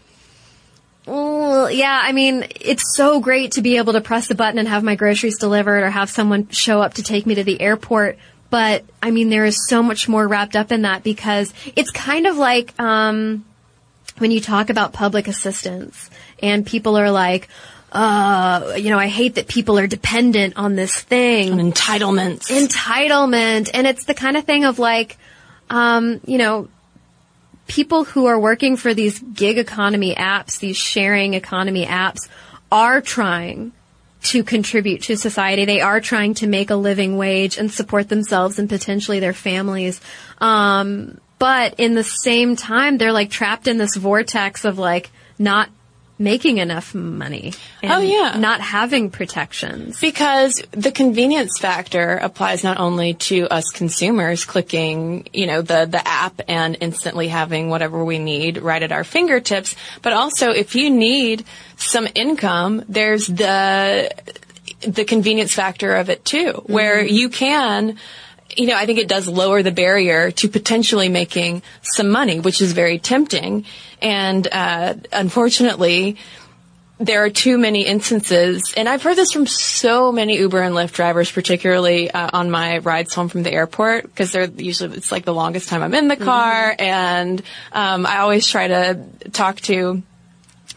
[1.06, 4.82] yeah, I mean, it's so great to be able to press the button and have
[4.82, 8.18] my groceries delivered or have someone show up to take me to the airport.
[8.50, 12.26] But I mean, there is so much more wrapped up in that because it's kind
[12.26, 13.44] of like, um,
[14.18, 16.10] when you talk about public assistance
[16.42, 17.48] and people are like,
[17.92, 21.58] uh, you know, I hate that people are dependent on this thing.
[21.58, 22.50] And entitlements.
[22.50, 23.70] Entitlement.
[23.72, 25.16] And it's the kind of thing of like,
[25.70, 26.68] um, you know,
[27.66, 32.28] people who are working for these gig economy apps, these sharing economy apps
[32.70, 33.72] are trying
[34.22, 35.64] to contribute to society.
[35.64, 40.00] They are trying to make a living wage and support themselves and potentially their families.
[40.38, 45.70] Um, but in the same time, they're like trapped in this vortex of like not
[46.18, 47.52] making enough money.
[47.82, 48.38] oh yeah.
[48.38, 50.00] Not having protections.
[50.00, 56.06] Because the convenience factor applies not only to us consumers clicking, you know, the, the
[56.06, 60.90] app and instantly having whatever we need right at our fingertips, but also if you
[60.90, 61.44] need
[61.76, 64.10] some income, there's the,
[64.80, 66.72] the convenience factor of it too, mm-hmm.
[66.72, 67.98] where you can,
[68.56, 72.60] you know, I think it does lower the barrier to potentially making some money, which
[72.62, 73.64] is very tempting.
[74.00, 76.16] And uh, unfortunately,
[76.98, 80.92] there are too many instances, and I've heard this from so many Uber and Lyft
[80.92, 85.26] drivers, particularly uh, on my rides home from the airport, because they're usually it's like
[85.26, 86.82] the longest time I'm in the car, mm-hmm.
[86.82, 87.42] and
[87.72, 88.98] um, I always try to
[89.30, 90.02] talk to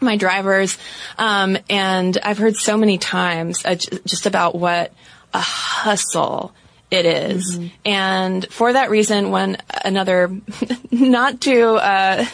[0.02, 0.76] my drivers,
[1.16, 4.92] um, and I've heard so many times uh, just about what
[5.32, 6.54] a hustle
[6.90, 7.58] it is.
[7.58, 7.66] Mm-hmm.
[7.84, 10.30] And for that reason, when another,
[10.90, 12.26] not to, uh,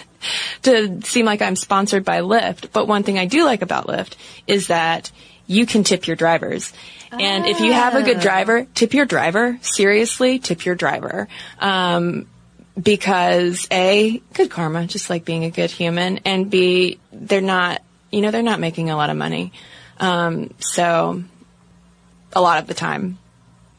[0.62, 4.14] to seem like I'm sponsored by Lyft, but one thing I do like about Lyft
[4.46, 5.10] is that
[5.46, 6.72] you can tip your drivers.
[7.12, 9.58] And if you have a good driver, tip your driver.
[9.62, 11.28] Seriously, tip your driver.
[11.58, 12.26] Um,
[12.80, 18.20] because A, good karma, just like being a good human, and B, they're not, you
[18.20, 19.52] know, they're not making a lot of money.
[19.98, 21.22] Um, so,
[22.34, 23.18] a lot of the time.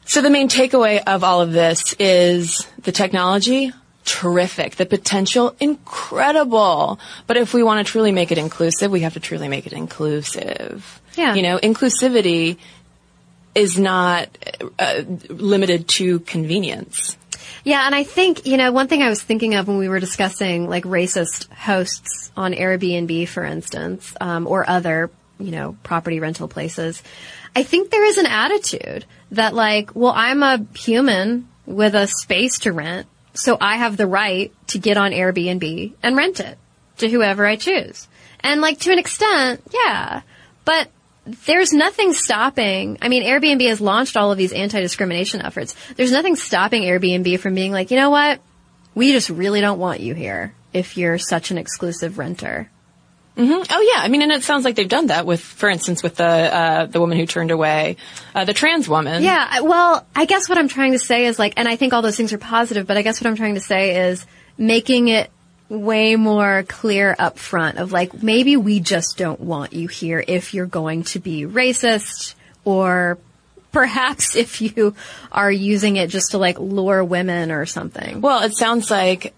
[0.08, 3.74] So the main takeaway of all of this is the technology,
[4.06, 4.78] terrific.
[4.78, 6.98] The potential, incredible.
[7.28, 9.74] But if we want to truly make it inclusive, we have to truly make it
[9.74, 11.02] inclusive.
[11.16, 11.36] Yeah.
[11.36, 12.58] You know, inclusivity
[13.54, 14.30] is not
[14.80, 17.18] uh, limited to convenience.
[17.66, 20.00] Yeah, and I think, you know, one thing I was thinking of when we were
[20.00, 26.48] discussing like racist hosts on Airbnb, for instance, um, or other, you know, property rental
[26.48, 27.04] places,
[27.58, 32.60] I think there is an attitude that like, well, I'm a human with a space
[32.60, 36.58] to rent, so I have the right to get on Airbnb and rent it
[36.98, 38.08] to whoever I choose.
[38.40, 40.22] And like to an extent, yeah.
[40.66, 40.90] But
[41.46, 42.98] there's nothing stopping.
[43.02, 45.76] I mean, Airbnb has launched all of these anti-discrimination efforts.
[45.96, 48.40] There's nothing stopping Airbnb from being like, you know what?
[48.96, 52.70] We just really don't want you here if you're such an exclusive renter.
[53.38, 53.64] Mm-hmm.
[53.70, 56.16] Oh yeah, I mean, and it sounds like they've done that with, for instance, with
[56.16, 57.98] the uh, the woman who turned away
[58.34, 59.22] uh, the trans woman.
[59.22, 62.02] Yeah, well, I guess what I'm trying to say is like, and I think all
[62.02, 64.26] those things are positive, but I guess what I'm trying to say is
[64.58, 65.30] making it
[65.70, 70.54] way more clear up front of like maybe we just don't want you here if
[70.54, 73.18] you're going to be racist or
[73.72, 74.96] perhaps if you
[75.32, 78.22] are using it just to like lure women or something.
[78.22, 79.34] Well, it sounds like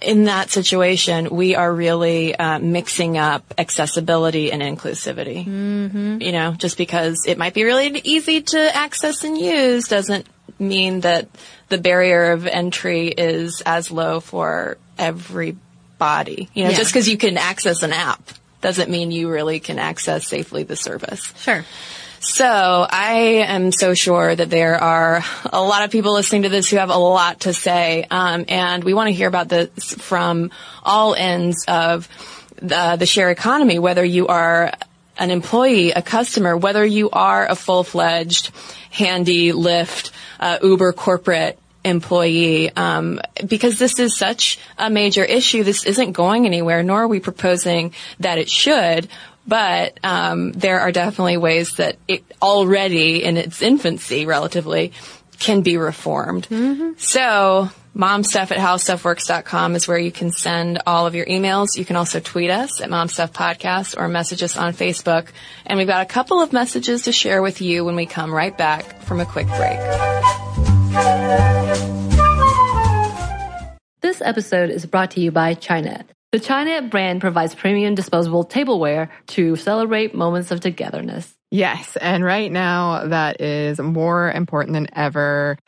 [0.00, 5.44] in that situation, we are really uh, mixing up accessibility and inclusivity.
[5.46, 6.22] Mm-hmm.
[6.22, 10.26] You know, just because it might be really easy to access and use doesn't
[10.58, 11.28] mean that
[11.68, 16.48] the barrier of entry is as low for everybody.
[16.54, 16.76] You know, Yeah.
[16.76, 18.22] just because you can access an app
[18.60, 21.32] doesn't mean you really can access safely the service.
[21.38, 21.64] Sure.
[22.20, 26.68] So I am so sure that there are a lot of people listening to this
[26.68, 30.50] who have a lot to say, um, and we want to hear about this from
[30.82, 32.08] all ends of
[32.56, 34.72] the, the share economy, whether you are
[35.16, 38.50] an employee, a customer, whether you are a full-fledged
[38.90, 40.10] handy Lyft,
[40.40, 45.62] uh, Uber corporate employee, um, because this is such a major issue.
[45.62, 49.08] This isn't going anywhere, nor are we proposing that it should.
[49.48, 54.92] But um, there are definitely ways that it already in its infancy, relatively,
[55.38, 56.46] can be reformed.
[56.48, 56.92] Mm-hmm.
[56.98, 61.78] So momstuff at howstuffworks.com is where you can send all of your emails.
[61.78, 65.28] You can also tweet us at momstuffpodcast or message us on Facebook.
[65.64, 68.56] And we've got a couple of messages to share with you when we come right
[68.56, 69.78] back from a quick break.
[74.02, 76.04] This episode is brought to you by Chinet.
[76.30, 81.34] The Chinet brand provides premium disposable tableware to celebrate moments of togetherness.
[81.50, 85.56] Yes, and right now that is more important than ever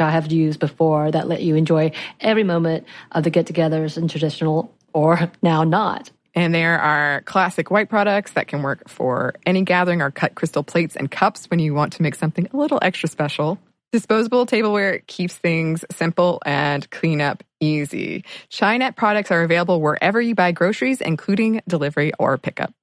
[0.00, 4.08] I have used before that let you enjoy every moment of the get togethers and
[4.08, 6.10] traditional or now not.
[6.34, 10.62] And there are classic white products that can work for any gathering or cut crystal
[10.62, 13.58] plates and cups when you want to make something a little extra special.
[13.92, 18.24] Disposable tableware keeps things simple and cleanup easy.
[18.50, 22.74] Chinet products are available wherever you buy groceries, including delivery or pickup.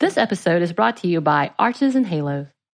[0.00, 2.48] This episode is brought to you by Arches and Halos.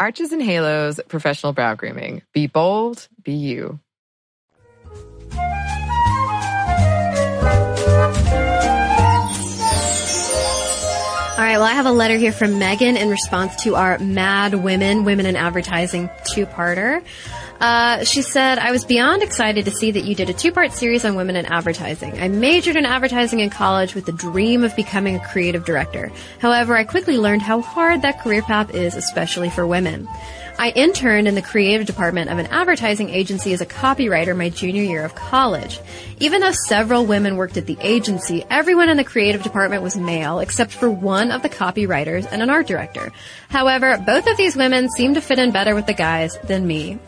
[0.00, 2.22] Arches and Halos Professional Brow Grooming.
[2.32, 3.80] Be bold, be you.
[11.40, 14.52] All right, well, I have a letter here from Megan in response to our Mad
[14.52, 17.02] Women, Women in Advertising two-parter.
[17.58, 21.02] Uh, she said, I was beyond excited to see that you did a two-part series
[21.06, 22.20] on women in advertising.
[22.20, 26.12] I majored in advertising in college with the dream of becoming a creative director.
[26.40, 30.08] However, I quickly learned how hard that career path is, especially for women.
[30.60, 34.82] I interned in the creative department of an advertising agency as a copywriter my junior
[34.82, 35.80] year of college.
[36.18, 40.38] Even though several women worked at the agency, everyone in the creative department was male
[40.38, 43.10] except for one of the copywriters and an art director.
[43.48, 46.98] However, both of these women seemed to fit in better with the guys than me.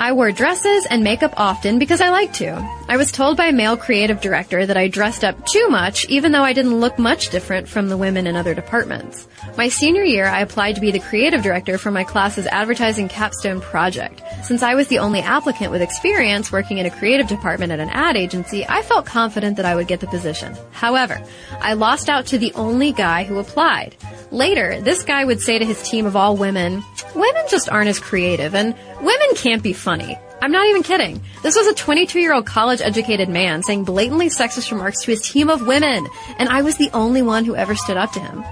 [0.00, 2.56] I wore dresses and makeup often because I like to.
[2.88, 6.32] I was told by a male creative director that I dressed up too much even
[6.32, 9.28] though I didn't look much different from the women in other departments.
[9.58, 13.60] My senior year, I applied to be the creative director for my class's advertising capstone
[13.60, 14.22] project.
[14.42, 17.90] Since I was the only applicant with experience working in a creative department at an
[17.90, 20.56] ad agency, I felt confident that I would get the position.
[20.70, 21.22] However,
[21.60, 23.96] I lost out to the only guy who applied.
[24.32, 26.84] Later, this guy would say to his team of all women,
[27.16, 30.16] women just aren't as creative and women can't be funny.
[30.40, 31.20] I'm not even kidding.
[31.42, 35.20] This was a 22 year old college educated man saying blatantly sexist remarks to his
[35.20, 36.06] team of women,
[36.38, 38.44] and I was the only one who ever stood up to him.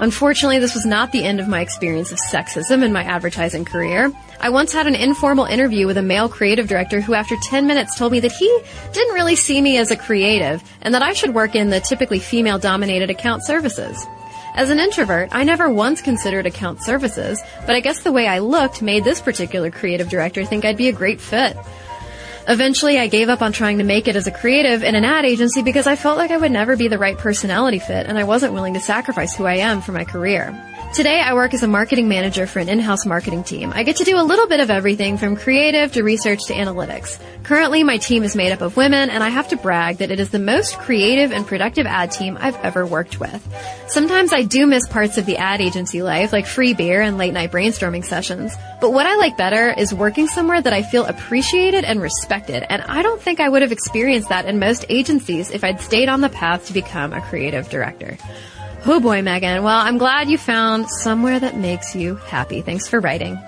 [0.00, 4.12] Unfortunately, this was not the end of my experience of sexism in my advertising career.
[4.40, 7.98] I once had an informal interview with a male creative director who after 10 minutes
[7.98, 8.60] told me that he
[8.92, 12.20] didn't really see me as a creative and that I should work in the typically
[12.20, 14.06] female dominated account services.
[14.58, 18.40] As an introvert, I never once considered account services, but I guess the way I
[18.40, 21.56] looked made this particular creative director think I'd be a great fit.
[22.48, 25.24] Eventually, I gave up on trying to make it as a creative in an ad
[25.24, 28.24] agency because I felt like I would never be the right personality fit and I
[28.24, 30.50] wasn't willing to sacrifice who I am for my career.
[30.98, 33.72] Today, I work as a marketing manager for an in-house marketing team.
[33.72, 37.20] I get to do a little bit of everything from creative to research to analytics.
[37.44, 40.18] Currently, my team is made up of women, and I have to brag that it
[40.18, 43.46] is the most creative and productive ad team I've ever worked with.
[43.86, 47.32] Sometimes I do miss parts of the ad agency life, like free beer and late
[47.32, 48.52] night brainstorming sessions.
[48.80, 52.82] But what I like better is working somewhere that I feel appreciated and respected, and
[52.82, 56.22] I don't think I would have experienced that in most agencies if I'd stayed on
[56.22, 58.18] the path to become a creative director.
[58.90, 59.62] Oh boy, Megan.
[59.62, 62.62] Well, I'm glad you found somewhere that makes you happy.
[62.62, 63.38] Thanks for writing.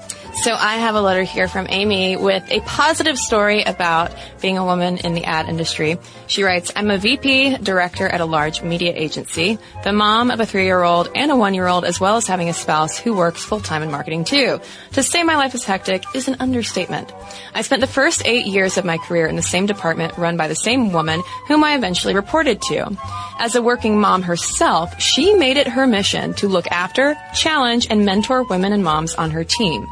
[0.43, 4.11] So I have a letter here from Amy with a positive story about
[4.41, 5.99] being a woman in the ad industry.
[6.29, 10.47] She writes, I'm a VP director at a large media agency, the mom of a
[10.47, 14.25] three-year-old and a one-year-old, as well as having a spouse who works full-time in marketing
[14.25, 14.59] too.
[14.93, 17.13] To say my life is hectic is an understatement.
[17.53, 20.49] I spent the first eight years of my career in the same department run by
[20.49, 22.97] the same woman whom I eventually reported to.
[23.39, 28.07] As a working mom herself, she made it her mission to look after, challenge, and
[28.07, 29.87] mentor women and moms on her team.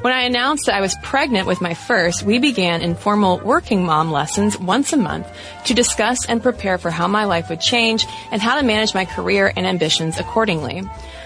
[0.00, 4.10] When I announced that I was pregnant with my first, we began informal working mom
[4.10, 5.26] lessons once a month
[5.66, 9.04] to discuss and prepare for how my life would change and how to manage my
[9.04, 10.82] career and ambitions accordingly.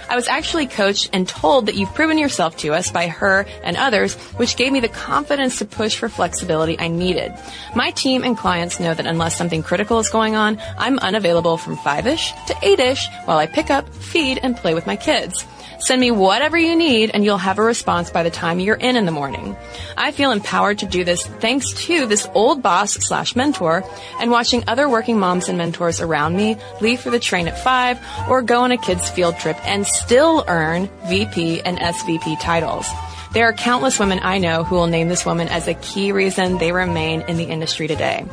[0.09, 3.77] I was actually coached and told that you've proven yourself to us by her and
[3.77, 7.33] others, which gave me the confidence to push for flexibility I needed.
[7.77, 11.77] My team and clients know that unless something critical is going on, I'm unavailable from
[11.77, 15.47] 5-ish to 8-ish while I pick up, feed, and play with my kids.
[15.85, 18.97] Send me whatever you need and you'll have a response by the time you're in
[18.97, 19.55] in the morning.
[19.99, 23.85] I feel empowered to do this thanks to this old boss slash mentor
[24.19, 27.99] and watching other working moms and mentors around me leave for the train at five
[28.31, 32.89] or go on a kid's field trip and still earn VP and SVP titles.
[33.35, 36.59] There are countless women I know who will name this woman as a key reason
[36.59, 38.25] they remain in the industry today.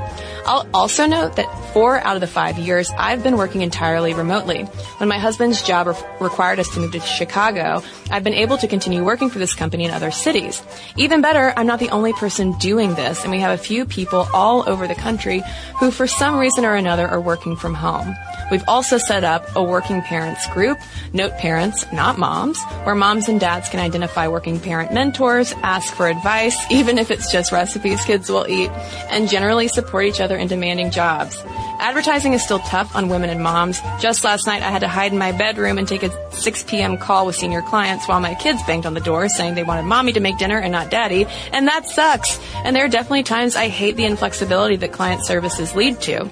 [0.45, 4.65] I'll also note that four out of the five years I've been working entirely remotely.
[4.97, 7.81] When my husband's job re- required us to move to Chicago,
[8.11, 10.61] I've been able to continue working for this company in other cities.
[10.97, 14.27] Even better, I'm not the only person doing this, and we have a few people
[14.35, 15.41] all over the country
[15.79, 18.15] who for some reason or another are working from home.
[18.51, 20.77] We've also set up a working parents group,
[21.13, 26.09] Note Parents, not moms, where moms and dads can identify working parent mentors, ask for
[26.09, 28.69] advice, even if it's just recipes kids will eat,
[29.09, 31.41] and generally support each other in demanding jobs.
[31.79, 33.81] Advertising is still tough on women and moms.
[33.99, 36.97] Just last night I had to hide in my bedroom and take a 6 p.m.
[36.97, 40.11] call with senior clients while my kids banged on the door saying they wanted mommy
[40.13, 42.39] to make dinner and not daddy, and that sucks.
[42.65, 46.29] And there are definitely times I hate the inflexibility that client services lead to.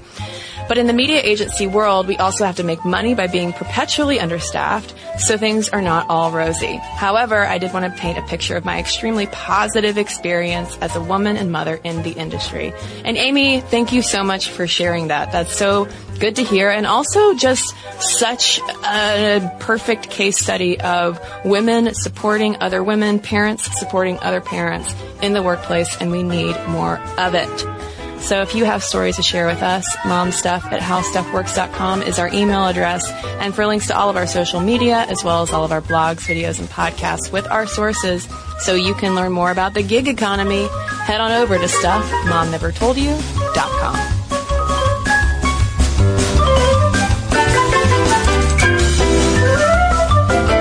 [0.69, 4.19] But in the media agency world, we also have to make money by being perpetually
[4.19, 6.75] understaffed, so things are not all rosy.
[6.75, 11.01] However, I did want to paint a picture of my extremely positive experience as a
[11.01, 12.71] woman and mother in the industry.
[13.03, 15.31] And Amy, thank you so much for sharing that.
[15.31, 15.87] That's so
[16.19, 22.83] good to hear and also just such a perfect case study of women supporting other
[22.83, 24.93] women, parents supporting other parents
[25.23, 27.78] in the workplace, and we need more of it.
[28.21, 32.67] So if you have stories to share with us, momstuff at howstuffworks.com is our email
[32.67, 33.09] address.
[33.39, 35.81] And for links to all of our social media, as well as all of our
[35.81, 38.27] blogs, videos, and podcasts with our sources,
[38.59, 40.67] so you can learn more about the gig economy,
[41.03, 43.95] head on over to stuffmomnevertoldyou.com.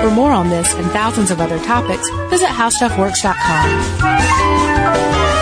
[0.01, 5.38] For more on this and thousands of other topics, visit howstuffworks.com.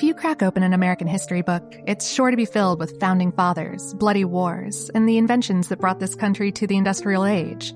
[0.00, 3.32] If you crack open an American history book, it's sure to be filled with founding
[3.32, 7.74] fathers, bloody wars, and the inventions that brought this country to the industrial age.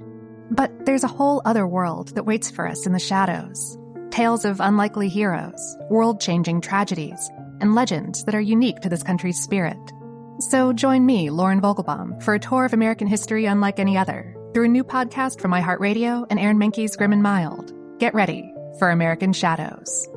[0.51, 3.77] But there's a whole other world that waits for us in the shadows.
[4.09, 7.29] Tales of unlikely heroes, world changing tragedies,
[7.61, 9.93] and legends that are unique to this country's spirit.
[10.39, 14.65] So join me, Lauren Vogelbaum, for a tour of American history unlike any other through
[14.65, 17.75] a new podcast from iHeartRadio and Aaron Mahnke's Grim and Mild.
[17.99, 20.09] Get ready for American Shadows.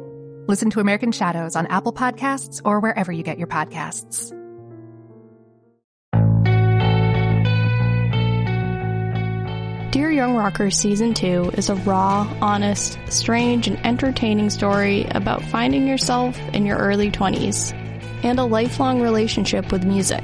[0.48, 4.32] Listen to American Shadows on Apple Podcasts or wherever you get your podcasts.
[9.92, 15.86] Dear Young Rocker Season 2 is a raw, honest, strange, and entertaining story about finding
[15.86, 17.74] yourself in your early 20s
[18.24, 20.24] and a lifelong relationship with music.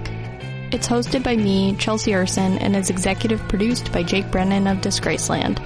[0.72, 5.62] It's hosted by me, Chelsea Erson, and is executive produced by Jake Brennan of Disgraceland.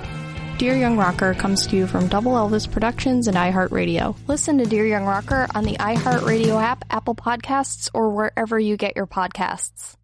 [0.58, 4.16] Dear Young Rocker comes to you from Double Elvis Productions and iHeartRadio.
[4.28, 8.96] Listen to Dear Young Rocker on the iHeartRadio app, Apple Podcasts, or wherever you get
[8.96, 9.97] your podcasts.